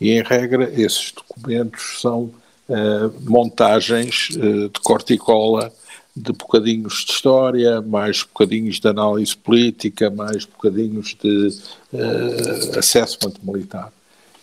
E, 0.00 0.10
em 0.10 0.22
regra, 0.22 0.70
esses 0.74 1.12
documentos 1.12 2.00
são 2.00 2.30
uh, 2.68 3.12
montagens 3.20 4.30
uh, 4.30 4.68
de 4.68 4.80
corticola 4.82 5.70
de 6.16 6.32
bocadinhos 6.32 7.04
de 7.04 7.12
história, 7.12 7.80
mais 7.80 8.22
bocadinhos 8.22 8.80
de 8.80 8.88
análise 8.88 9.36
política, 9.36 10.10
mais 10.10 10.44
bocadinhos 10.44 11.16
de 11.22 11.48
uh, 11.92 12.78
assessment 12.78 13.34
militar. 13.42 13.92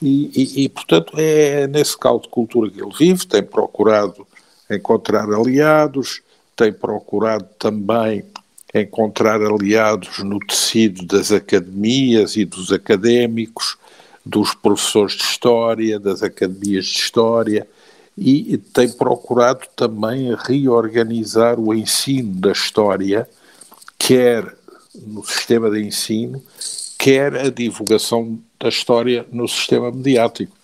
E, 0.02 0.32
e, 0.36 0.64
e, 0.64 0.70
portanto, 0.70 1.14
é 1.18 1.68
nesse 1.68 1.98
caldo 1.98 2.24
de 2.24 2.30
cultura 2.30 2.70
que 2.70 2.82
ele 2.82 2.94
vive, 2.98 3.26
tem 3.26 3.42
procurado 3.42 4.28
encontrar 4.70 5.30
aliados, 5.32 6.22
tem 6.56 6.72
procurado 6.72 7.48
também 7.58 8.24
encontrar 8.74 9.42
aliados 9.42 10.20
no 10.20 10.40
tecido 10.40 11.06
das 11.06 11.32
academias 11.32 12.36
e 12.36 12.46
dos 12.46 12.72
académicos, 12.72 13.78
dos 14.26 14.54
professores 14.54 15.14
de 15.14 15.24
História, 15.24 16.00
das 16.00 16.22
academias 16.22 16.86
de 16.86 17.00
História, 17.00 17.68
e 18.18 18.58
tem 18.58 18.90
procurado 18.90 19.66
também 19.76 20.36
reorganizar 20.36 21.60
o 21.60 21.74
ensino 21.74 22.34
da 22.34 22.52
História, 22.52 23.30
quer 23.98 24.56
no 24.96 25.24
sistema 25.24 25.70
de 25.70 25.84
ensino, 25.84 26.42
quer 26.98 27.36
a 27.36 27.50
divulgação 27.50 28.40
da 28.60 28.70
história 28.70 29.26
no 29.32 29.48
sistema 29.48 29.92
mediático. 29.92 30.56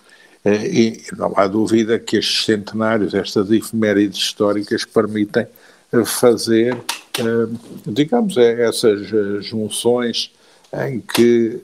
Eh, 0.43 0.67
e 0.67 1.03
não 1.15 1.33
há 1.37 1.47
dúvida 1.47 1.97
que 1.97 2.17
estes 2.17 2.45
centenários, 2.45 3.13
estas 3.13 3.49
efemérides 3.49 4.17
históricas, 4.19 4.83
permitem 4.83 5.47
eh, 5.91 6.05
fazer, 6.05 6.75
eh, 6.75 7.57
digamos, 7.85 8.37
essas 8.37 9.07
junções 9.45 10.31
em 10.73 10.99
que 10.99 11.61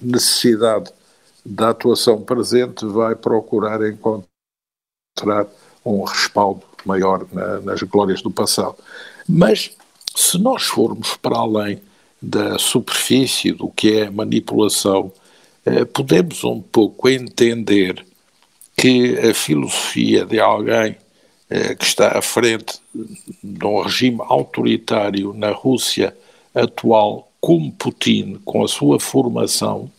necessidade 0.00 0.92
da 1.44 1.70
atuação 1.70 2.22
presente 2.22 2.86
vai 2.86 3.16
procurar 3.16 3.84
encontrar 3.84 5.48
um 5.84 6.04
respaldo 6.04 6.62
maior 6.84 7.26
na, 7.32 7.60
nas 7.60 7.82
glórias 7.82 8.22
do 8.22 8.30
passado. 8.30 8.76
Mas 9.28 9.76
se 10.14 10.38
nós 10.38 10.62
formos 10.62 11.16
para 11.16 11.36
além 11.36 11.80
da 12.20 12.58
superfície 12.58 13.52
do 13.52 13.68
que 13.68 13.98
é 13.98 14.10
manipulação, 14.10 15.12
eh, 15.64 15.84
podemos 15.84 16.42
um 16.44 16.60
pouco 16.60 17.08
entender 17.08 18.04
que 18.76 19.18
a 19.18 19.34
filosofia 19.34 20.24
de 20.24 20.40
alguém 20.40 20.96
eh, 21.50 21.74
que 21.74 21.84
está 21.84 22.18
à 22.18 22.22
frente 22.22 22.78
de 23.42 23.64
um 23.64 23.80
regime 23.80 24.18
autoritário 24.20 25.32
na 25.32 25.50
Rússia 25.50 26.16
atual, 26.54 27.30
como 27.40 27.72
Putin, 27.72 28.38
com 28.44 28.64
a 28.64 28.68
sua 28.68 29.00
formação, 29.00 29.90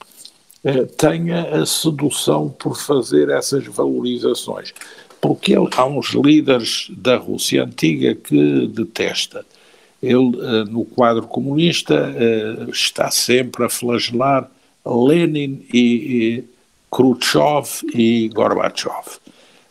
eh, 0.64 0.84
tenha 0.86 1.62
a 1.62 1.66
sedução 1.66 2.50
por 2.50 2.78
fazer 2.78 3.30
essas 3.30 3.66
valorizações. 3.66 4.74
Porque 5.20 5.56
há 5.56 5.86
uns 5.86 6.14
líderes 6.14 6.88
da 6.90 7.18
Rússia 7.18 7.64
antiga 7.64 8.16
que 8.16 8.68
detesta. 8.68 9.46
Ele, 10.02 10.38
eh, 10.40 10.64
no 10.70 10.86
quadro 10.86 11.28
comunista, 11.28 12.14
está 12.72 13.12
sempre 13.12 13.66
a 13.66 13.70
flagelar 13.70 14.50
Lenin 14.86 15.66
e, 15.74 16.44
Khrushchev 16.92 17.86
e 17.94 18.30
Gorbachev, 18.30 19.20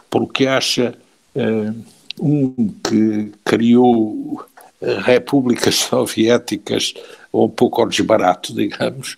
porque 0.09 0.47
acha 0.47 0.95
uh, 1.35 1.75
um 2.21 2.69
que 2.85 3.33
criou 3.45 4.45
repúblicas 5.05 5.75
soviéticas 5.91 6.95
um 7.33 7.49
pouco 7.49 7.81
ao 7.81 7.89
desbarato, 7.89 8.55
digamos, 8.55 9.17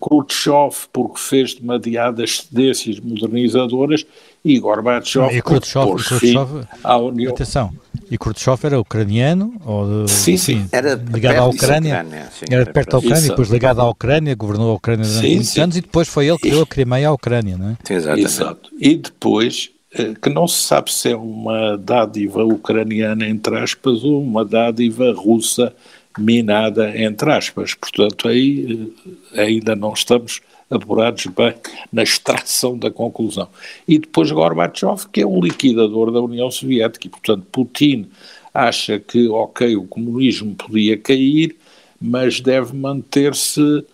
Khrushchev 0.00 0.88
porque 0.92 1.18
fez 1.18 1.54
demasiadas 1.54 2.40
cedências 2.40 3.00
modernizadoras 3.00 4.06
e 4.44 4.58
Gorbachev 4.58 5.36
e 5.36 5.40
Khrushchev, 5.40 5.86
pôs 5.86 6.06
Khrushchev, 6.06 6.66
à 6.82 6.98
União. 6.98 7.32
Atenção, 7.32 7.72
e 8.10 8.18
Khrushchev 8.18 8.58
era 8.64 8.80
ucraniano? 8.80 9.54
Ou 9.64 10.04
de, 10.04 10.10
sim, 10.10 10.36
sim. 10.36 10.66
Era 10.72 10.94
ligado 10.94 11.38
à 11.38 11.46
Ucrânia? 11.46 12.00
Ucrânia 12.00 12.28
sim, 12.32 12.44
era 12.50 12.66
perto 12.66 12.90
da 12.90 12.98
Ucrânia, 12.98 13.28
depois 13.28 13.48
ligado 13.48 13.80
à 13.80 13.88
Ucrânia, 13.88 14.34
governou 14.34 14.72
a 14.72 14.74
Ucrânia 14.74 15.04
durante 15.04 15.26
sim, 15.26 15.34
muitos 15.34 15.50
sim. 15.52 15.60
anos 15.60 15.76
e 15.76 15.80
depois 15.80 16.08
foi 16.08 16.26
ele 16.26 16.38
que 16.38 16.50
deu 16.50 16.62
a 16.62 16.66
Crimeia 16.66 17.08
à 17.08 17.12
Ucrânia, 17.12 17.56
não 17.56 17.70
é? 17.70 17.76
Exatamente. 17.88 18.26
Exato. 18.26 18.70
E 18.78 18.96
depois, 18.96 19.70
eh, 19.94 20.14
que 20.20 20.28
não 20.28 20.48
se 20.48 20.62
sabe 20.62 20.92
se 20.92 21.10
é 21.10 21.16
uma 21.16 21.76
dádiva 21.78 22.44
ucraniana, 22.44 23.26
entre 23.28 23.56
aspas, 23.58 24.02
ou 24.02 24.20
uma 24.20 24.44
dádiva 24.44 25.12
russa 25.12 25.72
minada, 26.18 26.96
entre 27.00 27.32
aspas. 27.32 27.74
Portanto, 27.74 28.28
aí 28.28 28.92
eh, 29.34 29.42
ainda 29.42 29.76
não 29.76 29.92
estamos 29.92 30.40
apurados 30.72 31.26
bem 31.26 31.54
na 31.92 32.02
extração 32.02 32.76
da 32.76 32.90
conclusão. 32.90 33.48
E 33.86 33.98
depois 33.98 34.30
Gorbachev, 34.30 35.06
que 35.12 35.20
é 35.20 35.26
um 35.26 35.40
liquidador 35.40 36.10
da 36.10 36.20
União 36.20 36.50
Soviética, 36.50 37.06
e 37.06 37.10
portanto 37.10 37.46
Putin 37.52 38.08
acha 38.54 38.98
que, 38.98 39.28
ok, 39.28 39.76
o 39.76 39.84
comunismo 39.84 40.54
podia 40.54 40.96
cair, 40.96 41.56
mas 42.00 42.40
deve 42.40 42.74
manter-se 42.74 43.60
uh, 43.60 43.86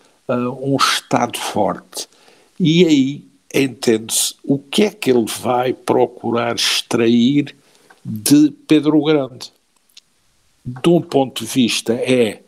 um 0.61 0.75
Estado 0.77 1.37
forte. 1.37 2.07
E 2.59 2.85
aí 2.85 3.23
entende-se 3.53 4.35
o 4.43 4.59
que 4.59 4.83
é 4.83 4.89
que 4.89 5.11
ele 5.11 5.25
vai 5.39 5.73
procurar 5.73 6.55
extrair 6.55 7.55
de 8.03 8.51
Pedro 8.67 9.03
Grande. 9.03 9.51
De 10.65 10.89
um 10.89 11.01
ponto 11.01 11.43
de 11.43 11.49
vista, 11.49 11.93
é 11.93 12.41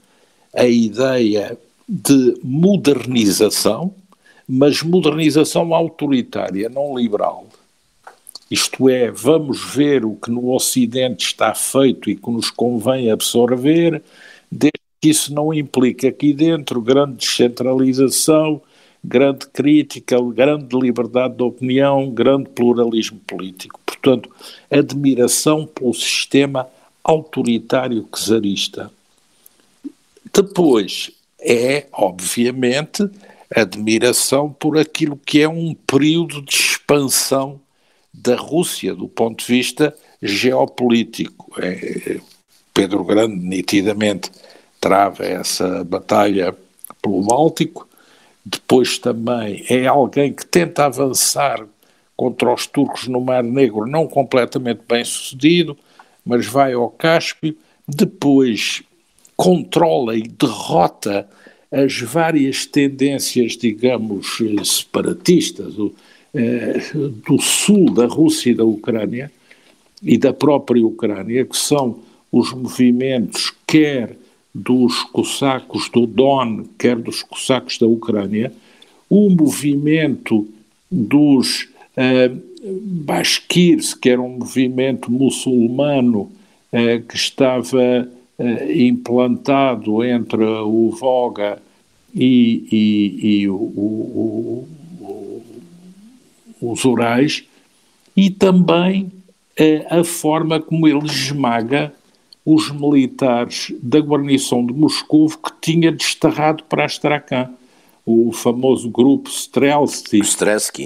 a 0.55 0.65
ideia 0.65 1.57
de 1.87 2.37
modernização, 2.43 3.93
mas 4.47 4.81
modernização 4.81 5.73
autoritária, 5.73 6.69
não 6.69 6.97
liberal. 6.97 7.47
Isto 8.49 8.89
é, 8.89 9.09
vamos 9.09 9.63
ver 9.73 10.03
o 10.03 10.15
que 10.15 10.29
no 10.29 10.53
Ocidente 10.53 11.25
está 11.25 11.53
feito 11.53 12.09
e 12.09 12.15
que 12.15 12.29
nos 12.29 12.49
convém 12.49 13.09
absorver, 13.09 14.03
desde 14.51 14.81
que 14.99 15.09
isso 15.09 15.33
não 15.33 15.53
implica 15.53 16.09
aqui 16.09 16.33
dentro 16.33 16.81
grande 16.81 17.15
descentralização, 17.15 18.61
grande 19.03 19.47
crítica, 19.47 20.21
grande 20.33 20.77
liberdade 20.77 21.35
de 21.35 21.43
opinião, 21.43 22.09
grande 22.11 22.49
pluralismo 22.49 23.19
político. 23.25 23.79
Portanto, 23.85 24.29
admiração 24.69 25.65
pelo 25.65 25.93
sistema 25.93 26.67
autoritário 27.03 28.07
czarista. 28.11 28.91
Depois, 30.33 31.11
é, 31.39 31.87
obviamente, 31.91 33.09
admiração 33.55 34.51
por 34.51 34.77
aquilo 34.77 35.17
que 35.17 35.41
é 35.41 35.49
um 35.49 35.73
período 35.73 36.41
de 36.41 36.55
expansão 36.55 37.59
da 38.13 38.35
Rússia 38.35 38.93
do 38.93 39.07
ponto 39.07 39.39
de 39.39 39.45
vista 39.45 39.95
geopolítico. 40.21 41.51
É, 41.61 42.19
Pedro 42.73 43.03
Grande 43.03 43.35
nitidamente 43.35 44.31
trava 44.79 45.25
essa 45.25 45.83
batalha 45.83 46.55
pelo 47.01 47.21
Báltico, 47.23 47.87
depois 48.45 48.97
também 48.97 49.65
é 49.69 49.85
alguém 49.85 50.33
que 50.33 50.45
tenta 50.45 50.85
avançar 50.85 51.65
contra 52.15 52.53
os 52.53 52.67
turcos 52.67 53.07
no 53.07 53.21
Mar 53.21 53.43
Negro, 53.43 53.85
não 53.85 54.07
completamente 54.07 54.81
bem 54.87 55.03
sucedido, 55.03 55.77
mas 56.25 56.45
vai 56.45 56.73
ao 56.73 56.89
Cáspio, 56.89 57.55
depois 57.87 58.83
controla 59.35 60.15
e 60.15 60.23
derrota 60.23 61.27
as 61.71 62.01
várias 62.01 62.65
tendências, 62.65 63.55
digamos, 63.55 64.37
separatistas 64.63 65.73
do, 65.73 65.95
eh, 66.33 66.81
do 67.25 67.41
sul 67.41 67.91
da 67.93 68.05
Rússia 68.05 68.51
e 68.51 68.55
da 68.55 68.65
Ucrânia 68.65 69.31
e 70.03 70.17
da 70.17 70.33
própria 70.33 70.85
Ucrânia, 70.85 71.45
que 71.45 71.55
são 71.55 71.99
os 72.31 72.51
movimentos 72.53 73.53
quer 73.65 74.17
dos 74.53 75.03
cossacos 75.03 75.89
do 75.89 76.05
Don, 76.05 76.65
quer 76.77 76.97
dos 76.97 77.23
cossacos 77.23 77.77
da 77.77 77.87
Ucrânia, 77.87 78.51
o 79.09 79.29
movimento 79.29 80.47
dos 80.89 81.69
eh, 81.95 82.31
Bashkirs, 82.63 83.93
que 83.93 84.09
era 84.09 84.21
um 84.21 84.37
movimento 84.37 85.11
muçulmano 85.11 86.31
eh, 86.71 86.99
que 86.99 87.15
estava 87.15 87.81
eh, 87.81 88.07
implantado 88.69 90.03
entre 90.03 90.43
o 90.43 90.89
Voga 90.91 91.61
e, 92.13 92.67
e, 92.71 93.41
e 93.41 93.49
o, 93.49 93.55
o, 93.55 94.67
o, 94.99 95.43
os 96.61 96.83
Urais, 96.85 97.43
e 98.15 98.29
também 98.29 99.11
eh, 99.57 99.85
a 99.89 100.03
forma 100.03 100.59
como 100.59 100.87
ele 100.87 101.05
esmaga 101.05 101.93
os 102.45 102.71
militares 102.71 103.73
da 103.81 103.99
guarnição 103.99 104.65
de 104.65 104.73
Moscou 104.73 105.29
que 105.29 105.51
tinha 105.61 105.91
desterrado 105.91 106.63
para 106.63 106.85
Astrakhan, 106.85 107.49
o 108.05 108.31
famoso 108.31 108.89
grupo 108.89 109.29
Strelsky, 109.29 110.21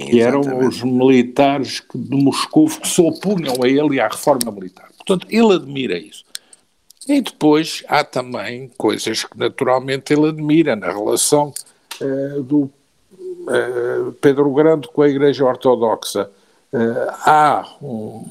que 0.00 0.20
eram 0.20 0.42
os 0.66 0.82
militares 0.82 1.82
de 1.94 2.16
Moscou 2.16 2.66
que 2.66 2.86
se 2.86 3.00
opunham 3.00 3.54
a 3.62 3.68
ele 3.68 3.96
e 3.96 4.00
à 4.00 4.08
reforma 4.08 4.52
militar. 4.52 4.90
Portanto, 4.96 5.26
ele 5.30 5.54
admira 5.54 5.98
isso. 5.98 6.25
E 7.08 7.20
depois 7.20 7.84
há 7.88 8.02
também 8.02 8.68
coisas 8.76 9.24
que 9.24 9.38
naturalmente 9.38 10.12
ele 10.12 10.28
admira 10.28 10.74
na 10.74 10.88
relação 10.88 11.52
uh, 12.00 12.42
do 12.42 12.62
uh, 12.62 14.12
Pedro 14.20 14.52
Grande 14.52 14.88
com 14.88 15.02
a 15.02 15.08
Igreja 15.08 15.44
Ortodoxa. 15.44 16.28
Uh, 16.72 17.10
há 17.24 17.76
um 17.80 18.26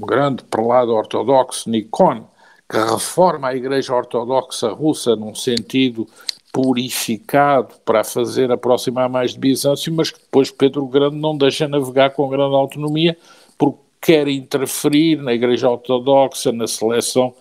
grande 0.00 0.42
prelado 0.44 0.92
ortodoxo, 0.92 1.68
Nikon, 1.68 2.24
que 2.68 2.78
reforma 2.78 3.48
a 3.48 3.56
Igreja 3.56 3.94
Ortodoxa 3.94 4.68
russa 4.70 5.14
num 5.14 5.34
sentido 5.34 6.08
purificado 6.50 7.74
para 7.84 8.02
fazer 8.04 8.50
aproximar 8.50 9.08
mais 9.08 9.32
de 9.32 9.38
Bizâncio, 9.38 9.92
mas 9.92 10.10
que 10.10 10.20
depois 10.20 10.50
Pedro 10.50 10.86
Grande 10.86 11.16
não 11.16 11.36
deixa 11.36 11.68
navegar 11.68 12.10
com 12.10 12.28
grande 12.28 12.54
autonomia 12.54 13.16
porque 13.58 13.78
quer 14.00 14.28
interferir 14.28 15.16
na 15.20 15.34
Igreja 15.34 15.68
Ortodoxa, 15.68 16.52
na 16.52 16.66
seleção 16.66 17.34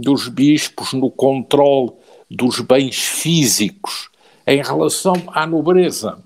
dos 0.00 0.28
bispos 0.28 0.92
no 0.92 1.10
controle 1.10 1.92
dos 2.30 2.60
bens 2.60 2.96
físicos 2.96 4.08
em 4.46 4.62
relação 4.62 5.14
à 5.28 5.46
nobreza. 5.46 6.18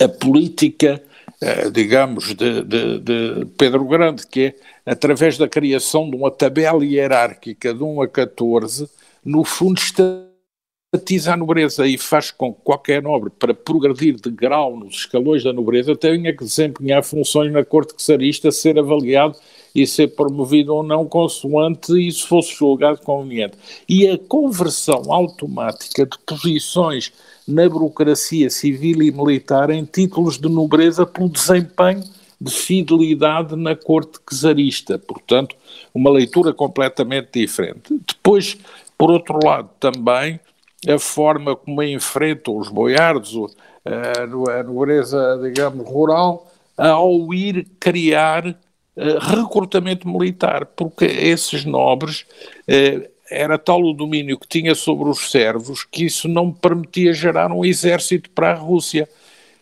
A 0.00 0.08
política, 0.08 1.02
eh, 1.40 1.70
digamos, 1.70 2.34
de, 2.34 2.62
de, 2.62 2.98
de, 2.98 3.46
Pedro 3.56 3.84
Grande, 3.84 4.26
que 4.26 4.54
é 4.84 4.90
através 4.92 5.38
da 5.38 5.48
criação 5.48 6.10
de 6.10 6.16
uma 6.16 6.30
tabela 6.30 6.84
hierárquica 6.84 7.72
de 7.72 7.82
1 7.82 8.02
a 8.02 8.08
14, 8.08 8.88
no 9.24 9.42
fundo 9.42 9.80
estatiza 9.80 11.32
a 11.32 11.36
nobreza 11.36 11.86
e 11.86 11.98
faz 11.98 12.30
com 12.30 12.52
que 12.52 12.60
qualquer 12.62 13.02
nobre, 13.02 13.30
para 13.30 13.54
progredir 13.54 14.16
de 14.16 14.30
grau 14.30 14.76
nos 14.76 14.96
escalões 14.96 15.42
da 15.42 15.52
nobreza, 15.52 15.96
tenha 15.96 16.32
que 16.34 16.44
desempenhar 16.44 17.02
funções 17.02 17.52
na 17.52 17.64
corte 17.64 17.94
czarista, 17.96 18.50
ser 18.50 18.78
avaliado 18.78 19.36
e 19.76 19.86
ser 19.86 20.08
promovido 20.08 20.74
ou 20.74 20.82
não, 20.82 21.04
consoante 21.04 21.92
isso 22.00 22.26
fosse 22.26 22.54
julgado 22.54 22.98
conveniente. 23.02 23.58
E 23.86 24.08
a 24.08 24.16
conversão 24.16 25.12
automática 25.12 26.06
de 26.06 26.18
posições 26.24 27.12
na 27.46 27.68
burocracia 27.68 28.48
civil 28.48 29.02
e 29.02 29.12
militar 29.12 29.68
em 29.68 29.84
títulos 29.84 30.38
de 30.38 30.48
nobreza 30.48 31.04
pelo 31.04 31.28
desempenho 31.28 32.02
de 32.40 32.50
fidelidade 32.50 33.54
na 33.54 33.76
corte 33.76 34.18
czarista. 34.30 34.98
Portanto, 34.98 35.54
uma 35.94 36.10
leitura 36.10 36.54
completamente 36.54 37.38
diferente. 37.38 38.00
Depois, 38.06 38.56
por 38.96 39.10
outro 39.10 39.38
lado, 39.44 39.68
também 39.78 40.40
a 40.88 40.98
forma 40.98 41.54
como 41.54 41.82
enfrentam 41.82 42.56
os 42.56 42.70
boiardos, 42.70 43.54
a 43.84 44.62
nobreza, 44.62 45.38
digamos, 45.42 45.86
rural, 45.86 46.50
ao 46.76 47.32
ir 47.32 47.66
criar 47.78 48.46
eh, 48.46 48.54
recrutamento 48.96 50.08
militar, 50.08 50.66
porque 50.66 51.04
esses 51.04 51.64
nobres 51.64 52.24
eh, 52.66 53.10
era 53.30 53.58
tal 53.58 53.82
o 53.82 53.92
domínio 53.92 54.38
que 54.38 54.48
tinha 54.48 54.74
sobre 54.74 55.08
os 55.08 55.30
servos 55.30 55.84
que 55.84 56.04
isso 56.06 56.28
não 56.28 56.50
permitia 56.50 57.12
gerar 57.12 57.52
um 57.52 57.64
exército 57.64 58.30
para 58.30 58.52
a 58.52 58.54
Rússia. 58.54 59.08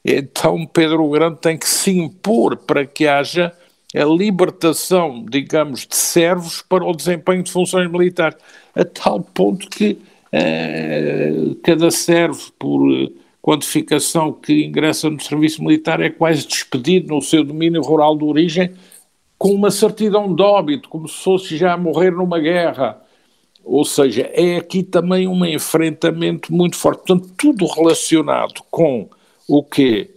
Então 0.05 0.65
Pedro 0.67 1.05
o 1.05 1.11
Grande 1.11 1.39
tem 1.41 1.59
que 1.59 1.69
se 1.69 1.91
impor 1.91 2.57
para 2.59 2.87
que 2.87 3.07
haja 3.09 3.53
a 3.95 4.05
libertação, 4.05 5.25
digamos, 5.29 5.87
de 5.87 5.97
servos 5.97 6.63
para 6.63 6.85
o 6.85 6.95
desempenho 6.95 7.43
de 7.43 7.51
funções 7.51 7.91
militares, 7.91 8.37
a 8.75 8.85
tal 8.85 9.21
ponto 9.21 9.69
que 9.69 9.99
eh, 10.33 11.33
cada 11.63 11.91
servo, 11.91 12.53
por 12.59 13.13
quantificação 13.41 14.33
que 14.33 14.65
ingressa 14.65 15.09
no 15.09 15.21
serviço 15.21 15.63
militar, 15.63 16.01
é 16.01 16.11
quase 16.11 16.47
despedido 16.47 17.15
no 17.15 17.21
seu 17.21 17.45
domínio 17.45 17.83
rural 17.83 18.17
de 18.17 18.25
origem 18.25 18.71
com 19.45 19.53
uma 19.53 19.71
certidão 19.71 20.35
de 20.35 20.43
óbito, 20.43 20.89
como 20.89 21.07
se 21.07 21.23
fosse 21.23 21.59
já 21.59 21.77
morrer 21.77 22.11
numa 22.11 22.41
guerra. 22.41 22.99
Ou 23.63 23.85
seja, 23.85 24.23
é 24.33 24.57
aqui 24.57 24.83
também 24.83 25.29
um 25.29 25.45
enfrentamento 25.45 26.51
muito 26.51 26.77
forte. 26.77 27.05
Portanto, 27.05 27.31
tudo 27.37 27.67
relacionado 27.67 28.63
com 28.71 29.07
o 29.47 29.63
que? 29.63 30.15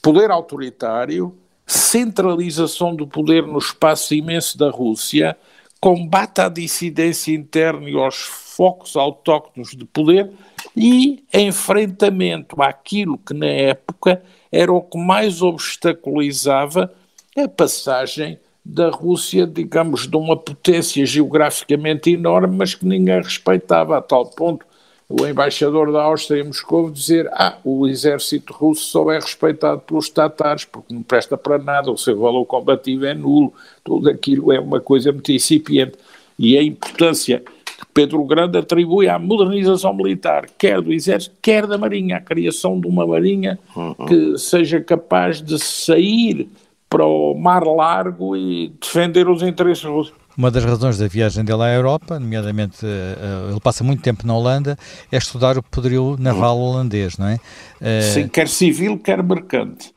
Poder 0.00 0.30
autoritário, 0.30 1.36
centralização 1.66 2.94
do 2.94 3.04
poder 3.04 3.44
no 3.44 3.58
espaço 3.58 4.14
imenso 4.14 4.56
da 4.56 4.70
Rússia, 4.70 5.36
combate 5.80 6.40
à 6.40 6.48
dissidência 6.48 7.34
interna 7.34 7.90
e 7.90 7.96
aos 7.96 8.14
focos 8.14 8.94
autóctonos 8.94 9.70
de 9.70 9.84
poder 9.84 10.30
e 10.76 11.24
enfrentamento 11.34 12.62
àquilo 12.62 13.18
que 13.18 13.34
na 13.34 13.46
época 13.46 14.22
era 14.52 14.72
o 14.72 14.80
que 14.80 14.98
mais 14.98 15.42
obstaculizava 15.42 16.94
a 17.36 17.48
passagem 17.48 18.38
da 18.64 18.90
Rússia, 18.90 19.46
digamos, 19.46 20.06
de 20.06 20.16
uma 20.16 20.36
potência 20.36 21.04
geograficamente 21.06 22.10
enorme, 22.10 22.56
mas 22.56 22.74
que 22.74 22.86
ninguém 22.86 23.22
respeitava, 23.22 23.96
a 23.98 24.02
tal 24.02 24.26
ponto 24.26 24.64
o 25.10 25.26
embaixador 25.26 25.90
da 25.90 26.02
Áustria 26.04 26.40
em 26.40 26.46
Moscou 26.46 26.88
dizer 26.88 27.28
ah, 27.32 27.58
o 27.64 27.88
exército 27.88 28.52
russo 28.52 28.84
só 28.84 29.10
é 29.10 29.18
respeitado 29.18 29.80
pelos 29.80 30.08
tatares 30.08 30.64
porque 30.64 30.94
não 30.94 31.02
presta 31.02 31.36
para 31.36 31.58
nada, 31.58 31.90
o 31.90 31.98
seu 31.98 32.16
valor 32.16 32.44
combativo 32.44 33.04
é 33.04 33.12
nulo, 33.12 33.52
tudo 33.82 34.08
aquilo 34.08 34.52
é 34.52 34.60
uma 34.60 34.80
coisa 34.80 35.10
muito 35.10 35.32
incipiente. 35.32 35.94
E 36.38 36.56
a 36.56 36.62
importância 36.62 37.40
que 37.40 37.86
Pedro 37.92 38.22
Grande 38.22 38.56
atribui 38.56 39.08
à 39.08 39.18
modernização 39.18 39.92
militar, 39.92 40.46
quer 40.56 40.80
do 40.80 40.92
exército, 40.92 41.34
quer 41.42 41.66
da 41.66 41.76
marinha, 41.76 42.18
a 42.18 42.20
criação 42.20 42.80
de 42.80 42.86
uma 42.86 43.04
marinha 43.04 43.58
uhum. 43.74 44.06
que 44.06 44.38
seja 44.38 44.80
capaz 44.80 45.42
de 45.42 45.58
sair 45.58 46.48
para 46.90 47.06
o 47.06 47.34
mar 47.34 47.62
largo 47.64 48.36
e 48.36 48.72
defender 48.80 49.28
os 49.28 49.42
interesses 49.42 49.84
russos. 49.84 50.12
Uma 50.36 50.50
das 50.50 50.64
razões 50.64 50.98
da 50.98 51.06
viagem 51.06 51.44
dele 51.44 51.62
à 51.62 51.72
Europa, 51.72 52.18
nomeadamente 52.18 52.84
uh, 52.84 53.50
ele 53.50 53.60
passa 53.60 53.84
muito 53.84 54.02
tempo 54.02 54.26
na 54.26 54.34
Holanda, 54.34 54.76
é 55.10 55.16
estudar 55.16 55.56
o 55.56 55.62
poderio 55.62 56.16
naval 56.18 56.58
holandês, 56.58 57.16
não 57.16 57.28
é? 57.28 57.34
Uh, 57.80 58.02
Sim, 58.02 58.28
quer 58.28 58.48
civil, 58.48 58.98
quer 58.98 59.22
mercante. 59.22 59.92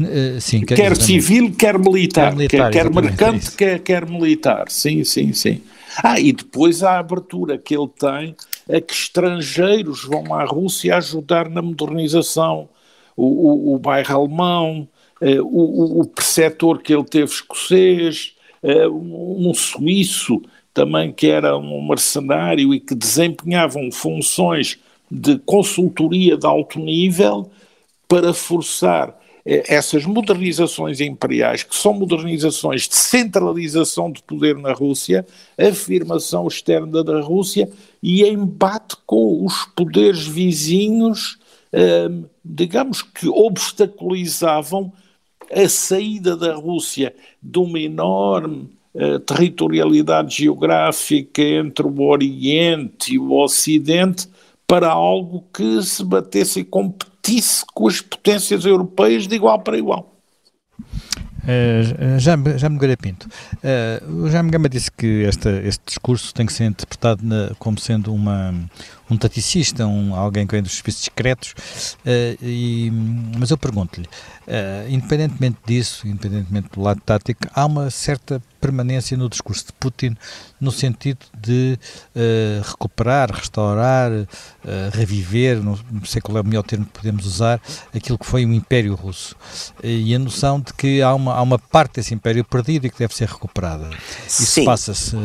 Uh, 0.00 0.40
sim, 0.40 0.60
quer, 0.60 0.76
quer 0.76 0.96
civil, 0.96 1.52
quer 1.54 1.78
militar. 1.78 2.30
Quer, 2.30 2.36
militar, 2.36 2.70
quer, 2.70 2.82
quer 2.82 2.90
mercante, 2.90 3.48
é 3.48 3.56
quer, 3.56 3.78
quer 3.80 4.08
militar. 4.08 4.66
Sim, 4.68 5.04
sim, 5.04 5.32
sim. 5.32 5.60
Ah, 6.02 6.18
e 6.18 6.32
depois 6.32 6.82
a 6.82 6.98
abertura 6.98 7.58
que 7.58 7.76
ele 7.76 7.88
tem 7.88 8.34
a 8.70 8.80
que 8.80 8.94
estrangeiros 8.94 10.04
vão 10.04 10.34
à 10.34 10.44
Rússia 10.44 10.96
ajudar 10.96 11.48
na 11.48 11.60
modernização. 11.60 12.68
O, 13.16 13.72
o, 13.72 13.74
o 13.74 13.78
bairro 13.78 14.16
alemão, 14.16 14.88
eh, 14.88 15.01
o, 15.40 16.00
o 16.00 16.06
preceptor 16.06 16.82
que 16.82 16.92
ele 16.92 17.04
teve 17.04 17.30
escocês, 17.30 18.34
eh, 18.62 18.88
um 18.88 19.52
suíço 19.54 20.42
também 20.74 21.12
que 21.12 21.28
era 21.28 21.56
um 21.56 21.86
mercenário 21.86 22.74
e 22.74 22.80
que 22.80 22.94
desempenhavam 22.94 23.90
funções 23.92 24.78
de 25.10 25.38
consultoria 25.40 26.36
de 26.36 26.46
alto 26.46 26.78
nível 26.80 27.50
para 28.08 28.32
forçar 28.34 29.16
eh, 29.46 29.62
essas 29.68 30.04
modernizações 30.04 31.00
imperiais, 31.00 31.62
que 31.62 31.76
são 31.76 31.92
modernizações 31.92 32.88
de 32.88 32.96
centralização 32.96 34.10
de 34.10 34.22
poder 34.24 34.56
na 34.56 34.72
Rússia, 34.72 35.26
afirmação 35.56 36.48
externa 36.48 37.04
da 37.04 37.20
Rússia 37.20 37.70
e 38.02 38.24
embate 38.24 38.96
com 39.06 39.44
os 39.44 39.66
poderes 39.76 40.26
vizinhos, 40.26 41.38
digamos 42.44 43.00
que 43.00 43.26
obstaculizavam 43.28 44.92
a 45.52 45.68
saída 45.68 46.36
da 46.36 46.54
Rússia 46.54 47.14
de 47.42 47.58
uma 47.58 47.78
enorme 47.78 48.70
uh, 48.94 49.18
territorialidade 49.20 50.36
geográfica 50.42 51.42
entre 51.42 51.86
o 51.86 52.02
Oriente 52.02 53.14
e 53.14 53.18
o 53.18 53.32
Ocidente 53.32 54.28
para 54.66 54.88
algo 54.88 55.44
que 55.52 55.82
se 55.82 56.04
batesse 56.04 56.60
e 56.60 56.64
competisse 56.64 57.64
com 57.74 57.86
as 57.86 58.00
potências 58.00 58.64
europeias 58.64 59.26
de 59.26 59.36
igual 59.36 59.60
para 59.60 59.76
igual. 59.76 60.12
Uh, 61.42 62.18
já, 62.20 62.36
já 62.56 62.68
me 62.68 62.96
Pinto, 62.96 63.26
uh, 63.26 64.22
o 64.22 64.30
Jaime 64.30 64.48
Gama 64.48 64.68
disse 64.68 64.90
que 64.92 65.24
esta, 65.24 65.50
este 65.64 65.82
discurso 65.86 66.32
tem 66.32 66.46
que 66.46 66.52
ser 66.52 66.64
interpretado 66.64 67.20
na, 67.24 67.50
como 67.58 67.80
sendo 67.80 68.14
uma, 68.14 68.54
um 69.12 69.16
taticista, 69.16 69.86
um, 69.86 70.14
alguém 70.14 70.46
que 70.46 70.52
vem 70.54 70.62
dos 70.62 70.82
discretos, 70.82 71.54
uh, 72.04 72.38
e, 72.42 72.90
mas 73.38 73.50
eu 73.50 73.58
pergunto-lhe, 73.58 74.06
uh, 74.06 74.88
independentemente 74.88 75.58
disso, 75.66 76.08
independentemente 76.08 76.68
do 76.72 76.80
lado 76.80 77.00
tático, 77.04 77.46
há 77.54 77.66
uma 77.66 77.90
certa 77.90 78.42
permanência 78.60 79.16
no 79.16 79.28
discurso 79.28 79.66
de 79.66 79.72
Putin 79.72 80.16
no 80.60 80.70
sentido 80.70 81.18
de 81.38 81.78
uh, 82.16 82.62
recuperar, 82.66 83.30
restaurar, 83.32 84.10
reviver, 84.92 85.60
não 85.60 85.76
sei 86.04 86.22
qual 86.22 86.38
é 86.38 86.40
o 86.40 86.44
melhor 86.44 86.62
termo 86.62 86.86
que 86.86 86.92
podemos 86.92 87.26
usar, 87.26 87.60
aquilo 87.94 88.16
que 88.16 88.24
foi 88.24 88.46
o 88.46 88.52
Império 88.52 88.94
Russo. 88.94 89.34
e 89.82 90.14
a 90.14 90.18
noção 90.18 90.60
de 90.60 90.72
que 90.72 91.02
há 91.02 91.12
uma, 91.12 91.34
há 91.34 91.42
uma 91.42 91.58
parte 91.58 91.96
desse 91.96 92.14
Império 92.14 92.44
perdido 92.44 92.86
e 92.86 92.90
que 92.90 92.98
deve 92.98 93.14
ser 93.14 93.28
recuperada. 93.28 93.90
Isso 94.26 94.64
passa-se 94.64 95.16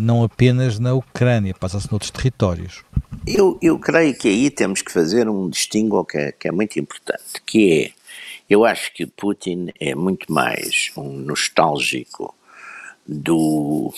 não 0.00 0.22
apenas 0.22 0.78
na 0.78 0.94
Ucrânia, 0.94 1.52
passa-se 1.58 1.90
noutros 1.90 2.12
territórios. 2.12 2.84
Eu, 3.26 3.58
eu 3.62 3.78
creio 3.78 4.16
que 4.16 4.28
aí 4.28 4.50
temos 4.50 4.82
que 4.82 4.92
fazer 4.92 5.28
um 5.28 5.48
distingo 5.48 6.04
que 6.04 6.18
é, 6.18 6.32
que 6.32 6.48
é 6.48 6.52
muito 6.52 6.78
importante, 6.78 7.42
que 7.46 7.84
é, 7.84 7.92
eu 8.48 8.64
acho 8.64 8.92
que 8.92 9.06
Putin 9.06 9.68
é 9.80 9.94
muito 9.94 10.30
mais 10.32 10.90
um 10.96 11.10
nostálgico 11.10 12.34
do, 13.06 13.92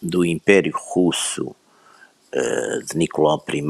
do 0.00 0.24
Império 0.24 0.72
Russo 0.74 1.48
uh, 1.48 2.84
de 2.84 2.96
Nicolau 2.96 3.44
I, 3.48 3.62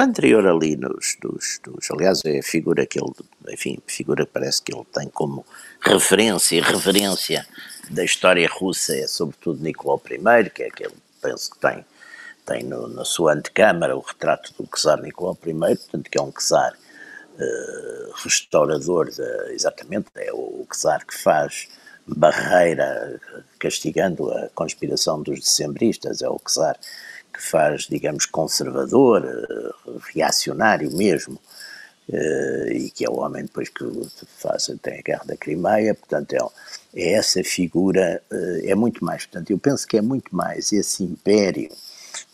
anterior 0.00 0.46
ali 0.46 0.76
nos, 0.76 1.16
dos, 1.20 1.60
dos, 1.62 1.90
aliás 1.90 2.24
é 2.24 2.38
a 2.38 2.42
figura 2.42 2.86
que 2.86 2.98
ele, 2.98 3.12
enfim, 3.48 3.78
figura 3.86 4.26
parece 4.26 4.62
que 4.62 4.74
ele 4.74 4.84
tem 4.92 5.08
como 5.08 5.44
referência 5.80 6.56
e 6.56 6.60
reverência 6.60 7.46
da 7.90 8.04
história 8.04 8.48
russa 8.50 8.96
é 8.96 9.06
sobretudo 9.06 9.62
Nicolau 9.62 10.02
I, 10.10 10.50
que 10.50 10.64
é 10.64 10.66
aquele, 10.68 10.94
penso 11.22 11.50
que 11.50 11.58
tem 11.58 11.84
tem 12.46 12.62
no, 12.62 12.88
na 12.88 13.04
sua 13.04 13.34
antecâmara 13.34 13.96
o 13.96 14.00
retrato 14.00 14.54
do 14.56 14.68
czar 14.68 15.02
Nicolau 15.02 15.36
I, 15.44 15.76
portanto 15.76 16.10
que 16.10 16.18
é 16.18 16.22
um 16.22 16.30
czar 16.30 16.72
uh, 16.72 18.12
restaurador, 18.22 19.10
de, 19.10 19.52
exatamente, 19.52 20.08
é 20.14 20.32
o, 20.32 20.62
o 20.62 20.66
czar 20.72 21.04
que 21.04 21.14
faz 21.14 21.68
barreira 22.06 23.20
castigando 23.58 24.30
a 24.30 24.48
conspiração 24.54 25.20
dos 25.22 25.40
decembristas, 25.40 26.22
é 26.22 26.28
o 26.28 26.38
czar 26.38 26.78
que 27.34 27.42
faz, 27.42 27.82
digamos, 27.82 28.24
conservador, 28.26 29.24
uh, 29.24 30.00
reacionário 30.14 30.90
mesmo, 30.96 31.38
uh, 32.08 32.68
e 32.72 32.90
que 32.90 33.04
é 33.04 33.10
o 33.10 33.18
homem 33.18 33.42
depois 33.42 33.68
que 33.68 33.84
faz, 34.38 34.70
tem 34.80 35.00
a 35.00 35.02
guerra 35.02 35.24
da 35.26 35.36
Crimeia, 35.36 35.94
portanto 35.94 36.32
é, 36.32 36.38
é 36.94 37.12
essa 37.14 37.42
figura, 37.42 38.22
uh, 38.30 38.60
é 38.64 38.74
muito 38.74 39.04
mais, 39.04 39.26
portanto 39.26 39.50
eu 39.50 39.58
penso 39.58 39.86
que 39.86 39.98
é 39.98 40.00
muito 40.00 40.34
mais 40.34 40.72
esse 40.72 41.02
império 41.02 41.68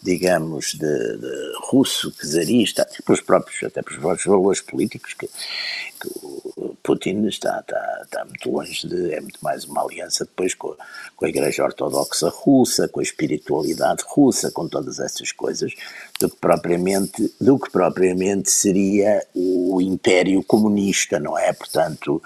digamos, 0.03 0.75
de, 0.75 1.17
de 1.17 1.53
russo, 1.71 2.13
czarista, 2.13 2.83
até 2.83 2.97
pelos 3.05 3.21
próprios, 3.21 3.63
até 3.63 3.83
pelos 3.83 4.01
próprios 4.01 4.27
valores 4.27 4.61
políticos 4.61 5.15
que, 5.15 5.27
que 5.29 6.09
o 6.57 6.77
Putin 6.83 7.27
está, 7.29 7.61
está, 7.61 8.01
está 8.03 8.25
muito 8.25 8.51
longe 8.51 8.87
de, 8.89 9.15
é 9.15 9.21
muito 9.21 9.39
mais 9.41 9.65
uma 9.65 9.83
aliança 9.83 10.25
depois 10.25 10.55
com, 10.55 10.75
com 11.15 11.25
a 11.25 11.29
Igreja 11.29 11.63
Ortodoxa 11.63 12.29
Russa, 12.29 12.89
com 12.89 12.99
a 12.99 13.03
espiritualidade 13.03 14.03
russa, 14.07 14.51
com 14.51 14.67
todas 14.67 14.99
essas 14.99 15.31
coisas, 15.31 15.73
do 16.19 16.29
que 16.29 16.37
propriamente, 16.37 17.33
do 17.41 17.59
que 17.59 17.71
propriamente 17.71 18.51
seria 18.51 19.25
o 19.35 19.81
Império 19.81 20.43
Comunista, 20.43 21.21
não 21.21 21.39
é? 21.39 21.53
Portanto, 21.53 22.21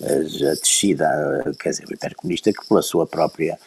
a 0.00 0.54
descida, 0.54 1.54
quer 1.58 1.70
dizer, 1.70 1.86
o 1.88 1.94
Império 1.94 2.16
Comunista 2.16 2.52
que 2.52 2.66
pela 2.68 2.82
sua 2.82 3.04
própria, 3.04 3.58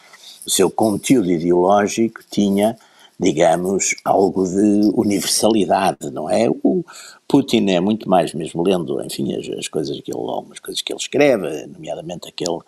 o 0.46 0.50
seu 0.50 0.70
conteúdo 0.70 1.30
ideológico 1.30 2.20
tinha 2.30 2.78
digamos, 3.20 3.94
algo 4.02 4.48
de 4.48 4.90
universalidade, 4.94 6.10
não 6.10 6.30
é? 6.30 6.48
O 6.48 6.82
Putin 7.28 7.68
é 7.68 7.78
muito 7.78 8.08
mais, 8.08 8.32
mesmo 8.32 8.62
lendo, 8.62 8.98
enfim, 9.04 9.34
as, 9.34 9.46
as 9.58 9.68
coisas 9.68 10.00
que 10.00 10.10
ele, 10.10 10.18
algumas 10.18 10.58
coisas 10.58 10.80
que 10.80 10.90
ele 10.90 10.98
escreve, 10.98 11.66
nomeadamente 11.66 12.28
aquele, 12.28 12.58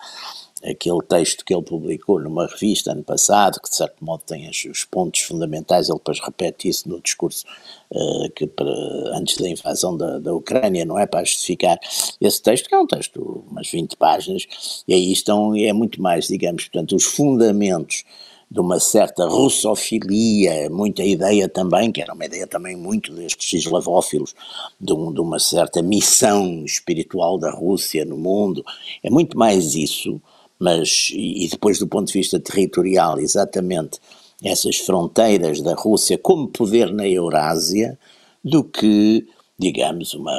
aquele 0.63 1.01
texto 1.09 1.43
que 1.43 1.55
ele 1.55 1.63
publicou 1.63 2.21
numa 2.21 2.47
revista 2.47 2.93
ano 2.93 3.03
passado, 3.03 3.61
que 3.63 3.71
de 3.71 3.77
certo 3.77 4.05
modo 4.05 4.25
tem 4.27 4.47
os, 4.51 4.63
os 4.67 4.85
pontos 4.85 5.23
fundamentais, 5.23 5.89
ele 5.89 5.97
depois 5.97 6.21
repete 6.21 6.69
isso 6.69 6.87
no 6.87 7.01
discurso 7.01 7.47
uh, 7.91 8.31
que 8.37 8.47
para, 8.47 8.71
antes 9.17 9.39
da 9.39 9.49
invasão 9.49 9.97
da, 9.97 10.19
da 10.19 10.35
Ucrânia, 10.35 10.85
não 10.85 10.99
é? 10.99 11.07
Para 11.07 11.25
justificar 11.25 11.79
esse 12.21 12.43
texto, 12.43 12.69
que 12.69 12.75
é 12.75 12.79
um 12.79 12.87
texto, 12.87 13.43
umas 13.51 13.71
20 13.71 13.97
páginas, 13.97 14.85
e 14.87 14.93
aí 14.93 15.13
estão, 15.13 15.57
é 15.57 15.73
muito 15.73 16.01
mais, 16.03 16.27
digamos, 16.27 16.65
portanto, 16.65 16.95
os 16.95 17.05
fundamentos 17.05 18.05
de 18.53 18.61
uma 18.61 18.79
certa 18.79 19.27
russofilia, 19.27 20.69
muita 20.69 21.03
ideia 21.03 21.49
também, 21.49 21.91
que 21.91 22.03
era 22.03 22.13
uma 22.13 22.27
ideia 22.27 22.47
também 22.47 22.77
muito 22.77 23.11
destes 23.15 23.65
eslavófilos, 23.65 24.35
de, 24.79 24.93
um, 24.93 25.11
de 25.11 25.21
uma 25.21 25.39
certa 25.39 25.81
missão 25.81 26.63
espiritual 26.63 27.39
da 27.39 27.51
Rússia 27.51 28.05
no 28.05 28.19
mundo. 28.19 28.63
É 29.03 29.09
muito 29.09 29.39
mais 29.39 29.75
isso, 29.75 30.21
mas, 30.59 31.11
e 31.15 31.49
depois 31.51 31.79
do 31.79 31.87
ponto 31.87 32.09
de 32.09 32.13
vista 32.13 32.39
territorial, 32.39 33.19
exatamente 33.19 33.99
essas 34.45 34.77
fronteiras 34.77 35.63
da 35.63 35.75
Rússia 35.75 36.19
como 36.19 36.49
poder 36.49 36.93
na 36.93 37.09
Eurásia, 37.09 37.99
do 38.45 38.63
que 38.63 39.27
digamos, 39.59 40.15
uma, 40.15 40.37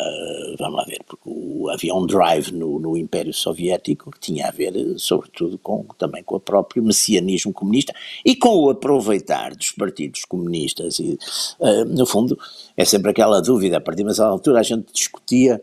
vamos 0.58 0.76
lá 0.76 0.84
ver, 0.86 1.00
porque 1.08 1.24
o, 1.26 1.70
havia 1.70 1.94
um 1.94 2.06
drive 2.06 2.52
no, 2.52 2.80
no 2.80 2.98
Império 2.98 3.34
Soviético 3.34 4.12
que 4.12 4.20
tinha 4.20 4.48
a 4.48 4.52
ver, 4.52 4.74
sobretudo, 4.98 5.58
com, 5.58 5.86
também 5.98 6.24
com 6.24 6.36
o 6.36 6.40
próprio 6.40 6.84
messianismo 6.84 7.54
comunista 7.54 7.94
e 8.26 8.36
com 8.36 8.50
o 8.50 8.70
aproveitar 8.70 9.56
dos 9.56 9.72
partidos 9.72 10.26
comunistas. 10.26 11.00
E, 11.00 11.18
uh, 11.60 11.86
no 11.86 12.06
fundo, 12.06 12.38
é 12.76 12.84
sempre 12.84 13.12
aquela 13.12 13.42
dúvida, 13.42 13.78
a 13.78 13.82
partir 13.82 14.04
de 14.04 14.12
uma 14.12 14.26
altura 14.26 14.60
a 14.60 14.64
gente 14.64 14.92
discutia 14.92 15.62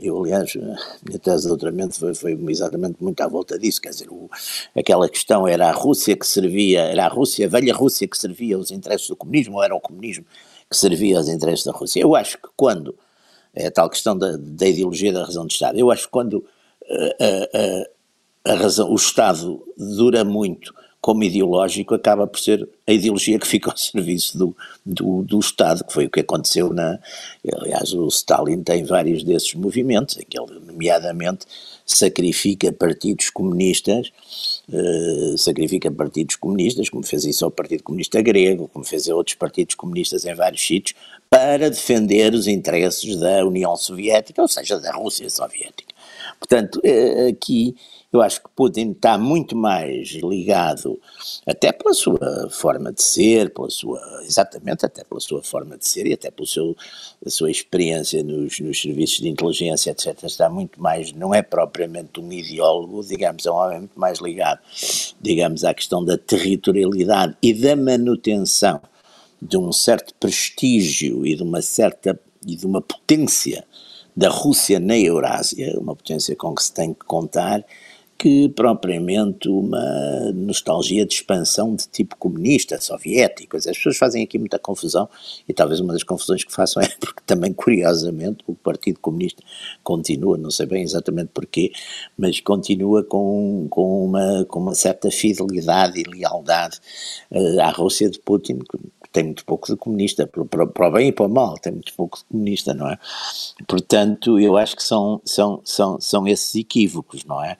eu, 0.00 0.18
aliás, 0.18 0.52
a 0.56 1.06
minha 1.06 1.18
tese 1.18 1.42
de 1.42 1.48
doutoramento 1.48 1.96
foi, 1.96 2.12
foi, 2.12 2.36
exatamente 2.48 2.96
muito 3.00 3.20
à 3.20 3.28
volta 3.28 3.56
disso, 3.56 3.80
quer 3.80 3.90
dizer, 3.90 4.08
o, 4.10 4.28
aquela 4.76 5.08
questão 5.08 5.46
era 5.46 5.68
a 5.68 5.72
Rússia 5.72 6.16
que 6.16 6.26
servia, 6.26 6.80
era 6.80 7.04
a 7.04 7.08
Rússia, 7.08 7.46
a 7.46 7.48
velha 7.48 7.72
Rússia 7.72 8.08
que 8.08 8.18
servia 8.18 8.58
os 8.58 8.72
interesses 8.72 9.06
do 9.06 9.14
comunismo 9.14 9.56
ou 9.56 9.62
era 9.62 9.74
o 9.74 9.80
comunismo 9.80 10.24
que 10.72 10.78
servia 10.78 11.18
aos 11.18 11.28
interesses 11.28 11.64
da 11.64 11.72
Rússia. 11.72 12.00
Eu 12.00 12.16
acho 12.16 12.38
que 12.38 12.48
quando, 12.56 12.94
é 13.54 13.66
a 13.66 13.70
tal 13.70 13.88
questão 13.88 14.16
da, 14.16 14.36
da 14.36 14.66
ideologia 14.66 15.12
da 15.12 15.24
razão 15.24 15.46
de 15.46 15.52
Estado, 15.52 15.78
eu 15.78 15.90
acho 15.90 16.04
que 16.04 16.10
quando 16.10 16.34
uh, 16.34 16.44
uh, 16.44 17.86
a 18.44 18.54
razão, 18.54 18.90
o 18.90 18.96
Estado 18.96 19.62
dura 19.76 20.24
muito 20.24 20.74
como 21.02 21.24
ideológico, 21.24 21.96
acaba 21.96 22.28
por 22.28 22.38
ser 22.38 22.66
a 22.86 22.92
ideologia 22.92 23.36
que 23.36 23.46
fica 23.46 23.70
ao 23.70 23.76
serviço 23.76 24.38
do, 24.38 24.56
do, 24.86 25.22
do, 25.22 25.40
Estado, 25.40 25.84
que 25.84 25.92
foi 25.92 26.06
o 26.06 26.10
que 26.10 26.20
aconteceu 26.20 26.72
na. 26.72 26.98
Aliás, 27.60 27.92
o 27.92 28.06
Stalin 28.06 28.62
tem 28.62 28.84
vários 28.84 29.24
desses 29.24 29.52
movimentos, 29.54 30.16
em 30.16 30.24
que 30.24 30.40
ele, 30.40 30.60
nomeadamente, 30.60 31.44
sacrifica 31.84 32.72
partidos 32.72 33.30
comunistas, 33.30 34.12
uh, 34.68 35.38
sacrifica 35.38 35.90
partidos 35.90 36.36
comunistas, 36.36 36.88
como 36.88 37.04
fez 37.04 37.24
isso 37.24 37.44
ao 37.44 37.50
Partido 37.50 37.82
Comunista 37.82 38.20
Grego, 38.20 38.68
como 38.68 38.84
fez 38.84 39.08
a 39.08 39.14
outros 39.14 39.36
partidos 39.36 39.74
comunistas 39.74 40.24
em 40.24 40.34
vários 40.34 40.64
sítios, 40.64 40.98
para 41.30 41.70
defender 41.70 42.34
os 42.34 42.46
interesses 42.46 43.16
da 43.16 43.44
União 43.44 43.74
Soviética, 43.76 44.42
ou 44.42 44.48
seja, 44.48 44.78
da 44.78 44.92
Rússia 44.92 45.28
Soviética. 45.30 45.94
Portanto, 46.38 46.80
uh, 46.84 47.28
aqui 47.28 47.74
eu 48.12 48.20
acho 48.20 48.42
que 48.42 48.50
Putin 48.54 48.90
está 48.90 49.16
muito 49.16 49.56
mais 49.56 50.10
ligado, 50.10 51.00
até 51.46 51.72
pela 51.72 51.94
sua 51.94 52.48
forma 52.50 52.92
de 52.92 53.02
ser, 53.02 53.54
pela 53.54 53.70
sua, 53.70 54.00
exatamente 54.22 54.84
até 54.84 55.02
pela 55.02 55.20
sua 55.20 55.42
forma 55.42 55.78
de 55.78 55.88
ser 55.88 56.06
e 56.06 56.12
até 56.12 56.30
pela 56.30 56.46
sua, 56.46 56.74
sua 57.26 57.50
experiência 57.50 58.22
nos, 58.22 58.60
nos 58.60 58.80
serviços 58.80 59.18
de 59.18 59.28
inteligência, 59.28 59.90
etc. 59.90 60.24
Está 60.24 60.50
muito 60.50 60.80
mais, 60.80 61.10
não 61.12 61.34
é 61.34 61.40
propriamente 61.40 62.20
um 62.20 62.30
ideólogo, 62.30 63.02
digamos, 63.02 63.46
é 63.46 63.50
um 63.50 63.54
homem 63.54 63.78
muito 63.78 63.98
mais 63.98 64.18
ligado, 64.18 64.60
digamos, 65.18 65.64
à 65.64 65.72
questão 65.72 66.04
da 66.04 66.18
territorialidade 66.18 67.34
e 67.42 67.54
da 67.54 67.74
manutenção 67.74 68.80
de 69.40 69.56
um 69.56 69.72
certo 69.72 70.14
prestígio 70.20 71.26
e 71.26 71.34
de 71.34 71.42
uma 71.42 71.62
certa 71.62 72.18
e 72.46 72.56
de 72.56 72.66
uma 72.66 72.82
potência 72.82 73.64
da 74.16 74.28
Rússia 74.28 74.78
na 74.78 74.98
Eurásia, 74.98 75.78
uma 75.78 75.96
potência 75.96 76.36
com 76.36 76.54
que 76.54 76.62
se 76.62 76.72
tem 76.72 76.92
que 76.92 77.04
contar 77.06 77.64
que 78.22 78.48
propriamente 78.50 79.48
uma 79.48 80.30
nostalgia 80.32 81.04
de 81.04 81.12
expansão 81.12 81.74
de 81.74 81.88
tipo 81.88 82.16
comunista, 82.16 82.80
soviético. 82.80 83.56
As 83.56 83.64
pessoas 83.64 83.96
fazem 83.96 84.22
aqui 84.22 84.38
muita 84.38 84.60
confusão 84.60 85.08
e 85.48 85.52
talvez 85.52 85.80
uma 85.80 85.92
das 85.92 86.04
confusões 86.04 86.44
que 86.44 86.52
façam 86.52 86.80
é 86.86 86.88
porque 87.00 87.20
também, 87.26 87.52
curiosamente, 87.52 88.44
o 88.46 88.54
Partido 88.54 89.00
Comunista 89.00 89.42
continua, 89.82 90.38
não 90.38 90.52
sei 90.52 90.66
bem 90.66 90.84
exatamente 90.84 91.30
porquê, 91.34 91.72
mas 92.16 92.38
continua 92.38 93.02
com, 93.02 93.66
com, 93.68 94.04
uma, 94.04 94.44
com 94.44 94.60
uma 94.60 94.74
certa 94.76 95.10
fidelidade 95.10 95.98
e 95.98 96.04
lealdade 96.04 96.78
uh, 97.28 97.60
à 97.60 97.70
Rússia 97.70 98.08
de 98.08 98.20
Putin, 98.20 98.60
tem 99.12 99.24
muito 99.24 99.44
pouco 99.44 99.66
de 99.66 99.76
comunista, 99.76 100.26
para, 100.26 100.42
o 100.42 100.90
bem 100.90 101.08
e 101.08 101.12
para 101.12 101.26
o 101.26 101.28
mal, 101.28 101.58
tem 101.58 101.72
muito 101.72 101.92
pouco 101.94 102.18
de 102.18 102.24
comunista, 102.24 102.72
não 102.72 102.88
é? 102.88 102.98
Portanto, 103.68 104.38
eu 104.40 104.56
acho 104.56 104.74
que 104.74 104.82
são, 104.82 105.20
são, 105.24 105.60
são, 105.64 106.00
são 106.00 106.26
esses 106.26 106.54
equívocos, 106.54 107.24
não 107.24 107.42
é? 107.42 107.56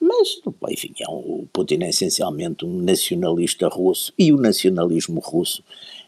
Mas, 0.00 0.40
enfim, 0.70 0.92
é 1.00 1.08
um, 1.08 1.42
o 1.42 1.48
Putin 1.52 1.82
é 1.82 1.88
essencialmente 1.88 2.64
um 2.64 2.80
nacionalista 2.80 3.68
russo 3.68 4.12
e 4.18 4.32
o 4.32 4.36
nacionalismo 4.36 5.20
russo 5.20 5.62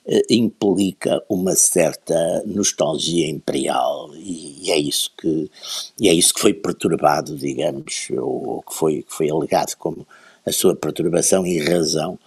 eh, 0.06 0.22
implica 0.30 1.22
uma 1.28 1.56
certa 1.56 2.42
nostalgia 2.46 3.28
imperial 3.28 4.10
e, 4.14 4.66
e, 4.66 4.70
é 4.70 4.78
isso 4.78 5.10
que 5.16 5.50
e 5.98 6.08
é 6.08 6.12
isso 6.12 6.34
que 6.34 6.40
foi 6.40 6.52
perturbado, 6.52 7.36
digamos, 7.36 8.08
ou, 8.10 8.48
ou 8.48 8.62
que 8.62 8.74
foi 8.74 9.02
que 9.02 9.12
foi 9.12 9.30
alegado 9.30 9.74
como 9.76 10.06
a 10.46 10.52
sua 10.52 10.76
perturbação 10.76 11.46
e 11.46 11.58
razão 11.58 12.18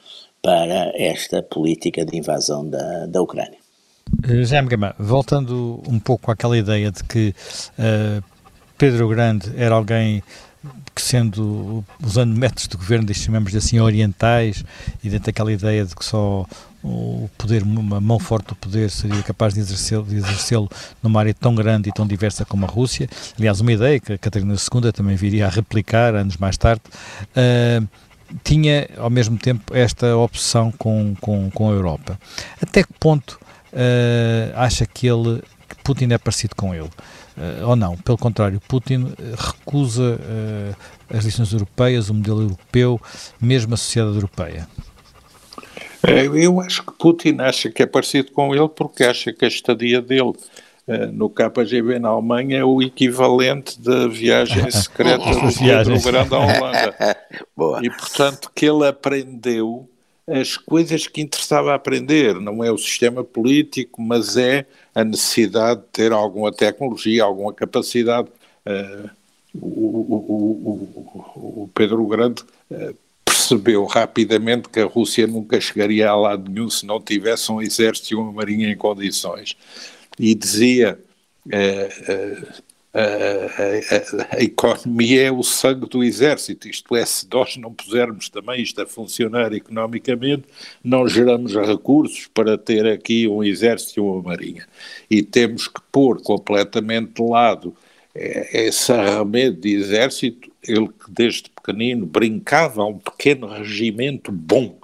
para 0.41 0.91
esta 0.95 1.41
política 1.41 2.05
de 2.05 2.17
invasão 2.17 2.67
da, 2.67 3.05
da 3.05 3.21
Ucrânia. 3.21 3.57
Eh, 4.23 4.43
Jaime 4.43 4.69
Gama, 4.69 4.95
voltando 4.97 5.81
um 5.87 5.99
pouco 5.99 6.31
àquela 6.31 6.57
ideia 6.57 6.91
de 6.91 7.03
que 7.03 7.33
uh, 7.77 8.23
Pedro 8.77 9.07
Grande 9.09 9.51
era 9.57 9.75
alguém 9.75 10.23
que 10.93 11.01
sendo, 11.01 11.85
usando 12.03 12.35
métodos 12.35 12.67
de 12.67 12.75
governo, 12.75 13.13
chamamos 13.13 13.51
de 13.51 13.57
assim, 13.57 13.79
orientais, 13.79 14.63
e 15.03 15.09
dentro 15.09 15.27
daquela 15.27 15.51
ideia 15.51 15.85
de 15.85 15.95
que 15.95 16.03
só 16.03 16.45
o 16.83 17.29
poder, 17.37 17.63
uma 17.63 17.99
mão 17.99 18.19
forte 18.19 18.47
do 18.47 18.55
poder 18.55 18.89
seria 18.89 19.21
capaz 19.23 19.53
de 19.53 19.59
exercê-lo 19.59 20.05
exercê 20.09 20.55
numa 21.01 21.19
área 21.19 21.33
tão 21.33 21.53
grande 21.53 21.89
e 21.89 21.91
tão 21.91 22.07
diversa 22.07 22.45
como 22.45 22.65
a 22.65 22.69
Rússia. 22.69 23.09
Aliás, 23.37 23.59
uma 23.59 23.71
ideia 23.71 23.99
que 23.99 24.13
a 24.13 24.17
Catarina 24.17 24.53
II 24.53 24.91
também 24.91 25.15
viria 25.15 25.45
a 25.45 25.49
replicar 25.49 26.15
anos 26.15 26.37
mais 26.37 26.57
tarde. 26.57 26.81
Uh, 27.35 27.87
tinha 28.43 28.89
ao 28.97 29.09
mesmo 29.09 29.37
tempo 29.37 29.75
esta 29.75 30.15
opção 30.15 30.71
com, 30.71 31.15
com, 31.19 31.49
com 31.51 31.69
a 31.69 31.73
Europa. 31.73 32.19
Até 32.61 32.83
que 32.83 32.93
ponto 32.99 33.39
uh, 33.73 34.53
acha 34.55 34.85
que 34.85 35.07
ele 35.07 35.41
que 35.67 35.75
Putin 35.83 36.11
é 36.11 36.17
parecido 36.17 36.55
com 36.55 36.73
ele? 36.73 36.89
Uh, 37.37 37.67
ou 37.67 37.75
não? 37.75 37.95
Pelo 37.97 38.17
contrário, 38.17 38.61
Putin 38.67 39.13
recusa 39.37 40.19
uh, 40.19 40.75
as 41.15 41.25
lições 41.25 41.51
europeias, 41.53 42.09
o 42.09 42.13
modelo 42.13 42.41
europeu, 42.41 42.99
mesmo 43.39 43.73
a 43.73 43.77
sociedade 43.77 44.15
europeia. 44.15 44.67
Eu 46.03 46.61
acho 46.61 46.83
que 46.83 46.93
Putin 46.93 47.37
acha 47.39 47.69
que 47.69 47.83
é 47.83 47.85
parecido 47.85 48.31
com 48.31 48.53
ele 48.55 48.69
porque 48.69 49.03
acha 49.03 49.33
que 49.33 49.43
a 49.43 49.47
estadia 49.47 50.01
dele 50.01 50.33
eh, 50.33 50.66
no 51.11 51.29
KGB 51.29 51.99
na 51.99 52.09
Alemanha 52.09 52.59
é 52.59 52.63
o 52.63 52.81
equivalente 52.81 53.79
da 53.81 54.07
viagem 54.07 54.69
secreta 54.71 55.29
do 55.29 55.53
Pedro 55.53 56.01
Grande 56.01 56.33
à 56.33 56.39
Holanda. 56.39 57.17
e, 57.83 57.89
portanto, 57.89 58.49
que 58.55 58.65
ele 58.65 58.87
aprendeu 58.87 59.89
as 60.29 60.57
coisas 60.57 61.07
que 61.07 61.21
interessava 61.21 61.73
aprender, 61.73 62.35
não 62.35 62.61
é 62.63 62.69
o 62.69 62.77
sistema 62.77 63.23
político, 63.23 64.01
mas 64.01 64.35
é 64.35 64.65
a 64.93 65.03
necessidade 65.03 65.81
de 65.81 65.87
ter 65.87 66.11
alguma 66.11 66.51
tecnologia, 66.51 67.23
alguma 67.23 67.53
capacidade. 67.53 68.27
Uh, 68.65 69.09
o, 69.55 69.67
o, 69.67 70.91
o, 71.35 71.63
o, 71.63 71.69
Pedro 71.73 72.05
Grande 72.05 72.43
uh, 72.69 72.93
percebeu 73.23 73.85
rapidamente 73.85 74.67
que 74.67 74.81
a 74.81 74.85
Rússia 74.85 75.25
nunca 75.25 75.61
chegaria 75.61 76.09
a 76.09 76.15
lado 76.15 76.51
nenhum 76.51 76.69
se 76.69 76.85
não 76.85 76.99
tivesse 76.99 77.49
um 77.49 77.61
exército 77.61 78.13
e 78.13 78.15
uma 78.15 78.31
marinha 78.31 78.69
em 78.69 78.75
condições. 78.75 79.55
E 80.19 80.33
dizia. 80.35 80.99
Uh, 81.45 82.67
a, 82.97 84.33
a, 84.33 84.37
a, 84.37 84.43
economia 84.43 85.27
é 85.27 85.31
o 85.31 85.43
sangue 85.43 85.87
do 85.87 86.03
exército, 86.03 86.67
isto 86.67 86.95
é, 86.95 87.05
se 87.05 87.27
nós 87.31 87.55
não 87.55 87.71
pusermos 87.71 88.27
também 88.27 88.59
isto 88.59 88.81
a 88.81 88.87
funcionar 88.87 89.53
economicamente, 89.53 90.45
não 90.83 91.07
geramos 91.07 91.53
recursos 91.53 92.27
para 92.33 92.57
ter 92.57 92.87
aqui 92.87 93.27
um 93.27 93.43
exército 93.43 93.99
e 93.99 94.01
uma 94.01 94.21
marinha. 94.23 94.67
E 95.11 95.21
temos 95.21 95.67
que 95.67 95.79
pôr 95.91 96.19
completamente 96.23 97.13
de 97.13 97.21
lado 97.21 97.75
esse 98.15 98.91
arremedo 98.91 99.61
de 99.61 99.75
exército, 99.75 100.51
ele 100.67 100.87
que 100.87 101.11
desde 101.11 101.51
pequenino 101.51 102.05
brincava 102.07 102.81
a 102.81 102.87
um 102.87 102.97
pequeno 102.97 103.45
regimento 103.45 104.31
bom 104.31 104.79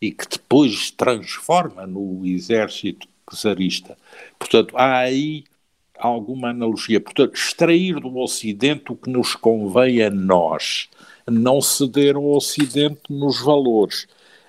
e 0.00 0.12
que 0.12 0.28
depois 0.28 0.92
transforma 0.92 1.84
no 1.84 2.24
exército 2.24 3.08
czarista. 3.34 3.96
Portanto, 4.38 4.76
há 4.76 4.98
aí 4.98 5.44
alguma 5.98 6.50
analogia. 6.50 7.00
Portanto, 7.00 7.34
extrair 7.34 8.00
do 8.00 8.16
Ocidente 8.18 8.92
o 8.92 8.96
que 8.96 9.10
nos 9.10 9.34
convém 9.34 10.02
a 10.02 10.10
nós, 10.10 10.88
não 11.26 11.60
ceder 11.60 12.16
ao 12.16 12.24
Ocidente 12.24 13.00
nos 13.10 13.42
valores. 13.42 14.06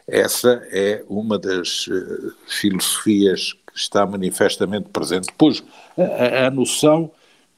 Essa 0.07 0.61
é 0.71 1.03
uma 1.09 1.37
das 1.37 1.87
uh, 1.87 2.33
filosofias 2.47 3.53
que 3.53 3.75
está 3.75 4.05
manifestamente 4.05 4.89
presente. 4.89 5.27
Depois, 5.27 5.63
a, 5.97 6.47
a 6.47 6.51
noção 6.51 7.11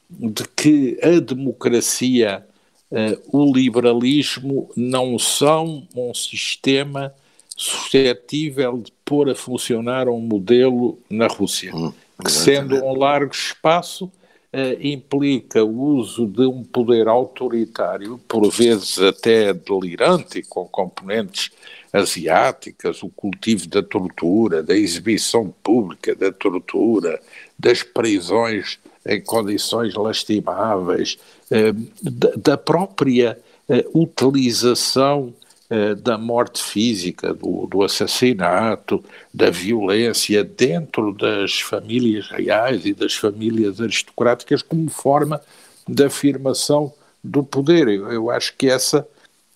de 0.08 0.42
que 0.56 0.98
a 1.02 1.20
democracia, 1.20 2.44
uh, 2.90 3.38
o 3.38 3.52
liberalismo 3.52 4.70
não 4.76 5.18
são 5.18 5.86
um 5.94 6.12
sistema 6.12 7.14
suscetível 7.56 8.78
de 8.78 8.92
pôr 9.10 9.28
a 9.28 9.34
funcionar 9.34 10.08
um 10.08 10.20
modelo 10.20 10.98
na 11.10 11.26
Rússia. 11.26 11.74
Hum 11.74 11.92
que 12.20 12.30
sendo 12.30 12.76
um 12.84 12.96
largo 12.96 13.32
espaço, 13.32 14.10
Uh, 14.52 14.74
implica 14.84 15.62
o 15.62 15.80
uso 15.80 16.26
de 16.26 16.44
um 16.44 16.64
poder 16.64 17.06
autoritário, 17.06 18.18
por 18.26 18.50
vezes 18.50 18.98
até 18.98 19.54
delirante, 19.54 20.42
com 20.42 20.66
componentes 20.66 21.52
asiáticas, 21.92 23.00
o 23.04 23.08
cultivo 23.10 23.68
da 23.68 23.80
tortura, 23.80 24.60
da 24.60 24.74
exibição 24.74 25.54
pública 25.62 26.16
da 26.16 26.32
tortura, 26.32 27.20
das 27.56 27.84
prisões 27.84 28.80
em 29.06 29.20
condições 29.20 29.94
lastimáveis, 29.94 31.16
uh, 31.48 31.72
da, 32.02 32.32
da, 32.36 32.56
própria 32.56 33.38
uh, 33.68 34.02
utilização 34.02 35.32
eh, 35.72 35.94
da 35.94 36.18
morte 36.18 36.60
física, 36.60 37.32
do, 37.32 37.64
do, 37.64 37.84
assassinato, 37.84 39.04
da 39.32 39.50
violência 39.50 40.42
dentro 40.42 41.12
das 41.12 41.60
famílias 41.60 42.28
reais 42.28 42.84
e 42.84 42.92
das 42.92 43.14
famílias 43.14 43.80
aristocráticas 43.80 44.62
como 44.62 44.90
forma 44.90 45.40
de 45.86 46.04
afirmação 46.04 46.92
do 47.22 47.44
poder. 47.44 47.86
Eu, 47.86 48.10
eu 48.10 48.30
acho 48.32 48.56
que 48.56 48.68
essa 48.68 49.06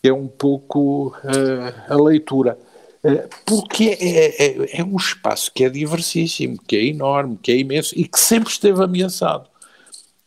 é 0.05 0.13
um 0.13 0.29
pouco 0.29 1.09
uh, 1.09 1.93
a 1.93 1.97
leitura. 1.97 2.57
Uh, 3.03 3.29
porque 3.45 3.99
é, 4.01 4.45
é, 4.45 4.81
é 4.81 4.85
um 4.85 4.97
espaço 4.97 5.51
que 5.53 5.65
é 5.65 5.69
diversíssimo, 5.69 6.57
que 6.65 6.77
é 6.77 6.85
enorme, 6.85 7.37
que 7.43 7.51
é 7.51 7.57
imenso 7.57 7.93
e 7.99 8.07
que 8.07 8.21
sempre 8.21 8.51
esteve 8.51 8.85
ameaçado 8.85 9.49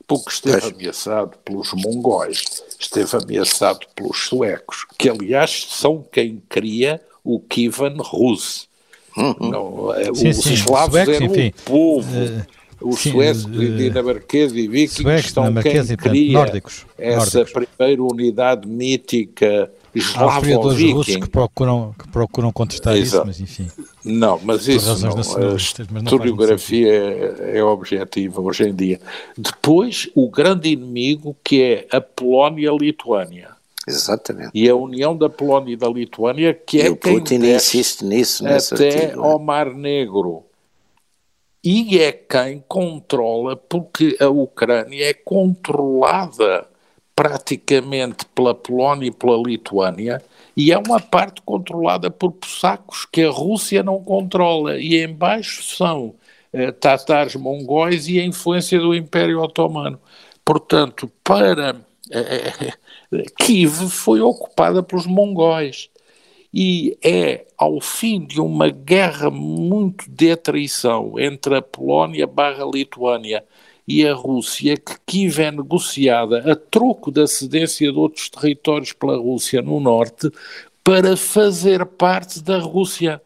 pouco 0.07 0.31
esteve 0.31 0.67
ameaçado 0.67 1.37
pelos 1.43 1.73
mongóis, 1.73 2.63
esteve 2.79 3.17
ameaçado 3.17 3.85
pelos 3.93 4.25
suecos, 4.27 4.85
que 4.97 5.09
aliás 5.09 5.67
são 5.69 6.03
quem 6.09 6.41
cria 6.47 7.01
o 7.23 7.39
Kivan 7.39 7.97
Rus. 7.99 8.69
Uhum. 9.17 9.49
Não, 9.49 9.93
é, 9.93 10.05
sim, 10.15 10.29
os 10.29 10.37
sim. 10.37 10.53
eslavos 10.53 10.93
suecos, 10.93 11.13
eram 11.13 11.25
enfim, 11.25 11.47
um 11.47 11.63
povo. 11.65 12.09
Uh, 12.09 12.57
os 12.79 12.99
suecos 12.99 13.45
uh, 13.45 13.49
dinamarqueses 13.49 14.55
e 14.55 14.67
vikings 14.67 15.01
suecos, 15.01 15.31
são 15.31 15.53
quem 15.55 15.97
cria 15.97 16.33
nórdicos, 16.33 16.85
essa 16.97 17.39
nórdicos. 17.39 17.65
primeira 17.75 18.03
unidade 18.03 18.67
mítica 18.67 19.71
Há 19.97 20.27
historiadores 20.27 20.93
russos 20.93 21.15
que 21.15 21.29
procuram, 21.29 21.95
que 21.97 22.07
procuram 22.09 22.51
contestar 22.51 22.95
Exato. 22.95 23.29
isso, 23.29 23.39
mas 23.39 23.39
enfim. 23.39 23.71
Não, 24.03 24.39
mas 24.43 24.67
isso 24.67 25.05
não, 25.05 25.17
a 25.17 25.55
historiografia 25.55 26.93
é, 26.93 27.57
é 27.57 27.63
objetiva 27.63 28.41
hoje 28.41 28.69
em 28.69 28.75
dia. 28.75 28.99
Depois, 29.37 30.09
o 30.15 30.29
grande 30.29 30.69
inimigo 30.69 31.35
que 31.43 31.61
é 31.61 31.87
a 31.91 32.01
Polónia-Lituânia. 32.01 33.57
Exatamente. 33.87 34.51
E 34.53 34.69
a 34.69 34.75
união 34.75 35.15
da 35.15 35.29
Polónia 35.29 35.73
e 35.73 35.77
da 35.77 35.87
Lituânia, 35.87 36.53
que 36.53 36.81
é 36.81 36.87
e 36.87 36.95
quem 36.95 37.19
Putin 37.19 37.35
insiste 37.35 38.03
nisso 38.03 38.45
até 38.45 39.05
artigo, 39.05 39.23
ao 39.23 39.39
Mar 39.39 39.73
Negro. 39.73 40.43
E 41.63 41.99
é 41.99 42.11
quem 42.11 42.63
controla, 42.67 43.55
porque 43.55 44.17
a 44.19 44.27
Ucrânia 44.27 45.09
é 45.09 45.13
controlada 45.13 46.67
praticamente 47.17 48.27
pela 48.27 48.53
Polónia 48.53 49.07
e 49.07 49.11
pela 49.11 49.41
Lituânia, 49.41 50.21
e 50.55 50.71
é 50.71 50.77
uma 50.77 50.99
parte 50.99 51.41
controlada 51.41 52.11
por 52.11 52.31
possacos 52.31 53.07
que 53.11 53.23
a 53.23 53.31
Rússia 53.31 53.81
não 53.81 54.03
controla, 54.03 54.77
e 54.77 55.03
embaixo 55.03 55.63
são 55.63 56.13
eh, 56.53 56.71
tatares 56.71 57.35
mongóis 57.35 58.07
e 58.07 58.19
a 58.19 58.23
influência 58.23 58.79
do 58.79 58.93
Império 58.93 59.41
Otomano. 59.41 59.99
Portanto, 60.45 61.11
para 61.23 61.81
eh, 62.11 62.71
Kiev 63.39 63.89
foi 63.89 64.21
ocupada 64.21 64.83
pelos 64.83 65.07
mongóis 65.07 65.89
e 66.53 66.95
é 67.03 67.47
ao 67.57 67.81
fim 67.81 68.23
de 68.23 68.39
uma 68.39 68.69
guerra 68.69 69.31
muito 69.31 70.05
de 70.07 70.31
atrição 70.31 71.19
entre 71.19 71.55
a 71.55 71.61
Polónia 71.63 72.27
barra 72.27 72.63
Lituânia 72.63 73.43
e 73.87 74.05
a 74.05 74.13
Rússia, 74.13 74.75
que 74.75 74.97
Kiev 75.05 75.39
é 75.39 75.51
negociada 75.51 76.51
a 76.51 76.55
troco 76.55 77.09
da 77.09 77.25
cedência 77.25 77.91
de 77.91 77.97
outros 77.97 78.29
territórios 78.29 78.91
pela 78.91 79.17
Rússia 79.17 79.61
no 79.61 79.79
norte 79.79 80.29
para 80.83 81.15
fazer 81.15 81.85
parte 81.85 82.41
da 82.41 82.59
Rússia, 82.59 83.21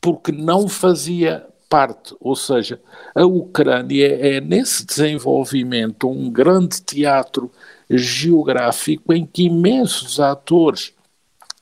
porque 0.00 0.32
não 0.32 0.68
fazia 0.68 1.46
parte, 1.68 2.16
ou 2.18 2.34
seja, 2.34 2.80
a 3.14 3.24
Ucrânia 3.24 4.08
é 4.08 4.40
nesse 4.40 4.84
desenvolvimento 4.84 6.10
um 6.10 6.28
grande 6.28 6.82
teatro 6.82 7.50
geográfico 7.88 9.12
em 9.12 9.24
que 9.24 9.44
imensos 9.44 10.18
atores 10.18 10.92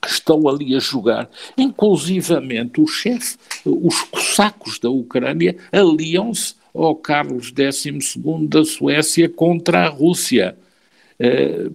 estão 0.07 0.47
ali 0.47 0.75
a 0.75 0.79
jogar, 0.79 1.29
inclusivamente 1.55 2.81
o 2.81 2.87
chefe, 2.87 3.37
os 3.65 4.01
cossacos 4.03 4.79
da 4.79 4.89
Ucrânia 4.89 5.55
aliam-se 5.71 6.55
ao 6.83 6.95
Carlos 6.95 7.47
XII 7.47 7.99
da 8.47 8.63
Suécia 8.63 9.29
contra 9.29 9.85
a 9.85 9.89
Rússia. 9.89 10.57
Uh, 11.19 11.73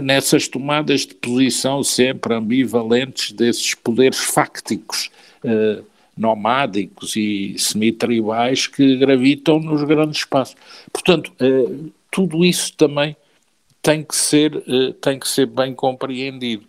nessas 0.00 0.48
tomadas 0.48 1.06
de 1.06 1.14
posição 1.14 1.84
sempre 1.84 2.34
ambivalentes 2.34 3.30
desses 3.30 3.72
poderes 3.72 4.18
fácticos, 4.18 5.10
uh, 5.44 5.84
nomádicos 6.16 7.14
e 7.14 7.54
semitribais 7.56 8.66
que 8.66 8.96
gravitam 8.96 9.60
nos 9.60 9.84
grandes 9.84 10.18
espaços. 10.18 10.56
Portanto, 10.92 11.32
uh, 11.40 11.92
tudo 12.10 12.44
isso 12.44 12.72
também 12.76 13.16
tem 13.80 14.02
que 14.02 14.14
ser, 14.14 14.62
tem 15.00 15.18
que 15.18 15.28
ser 15.28 15.46
bem 15.46 15.74
compreendido. 15.74 16.62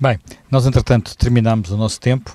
Bem, 0.00 0.18
nós 0.50 0.64
entretanto 0.64 1.14
terminamos 1.14 1.70
o 1.70 1.76
nosso 1.76 2.00
tempo, 2.00 2.34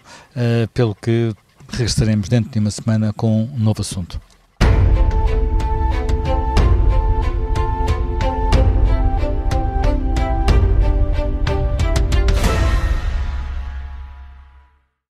pelo 0.72 0.94
que 0.94 1.34
regressaremos 1.68 2.30
dentro 2.30 2.52
de 2.52 2.60
uma 2.60 2.70
semana 2.70 3.12
com 3.12 3.46
um 3.46 3.58
novo 3.58 3.82
assunto. 3.82 4.22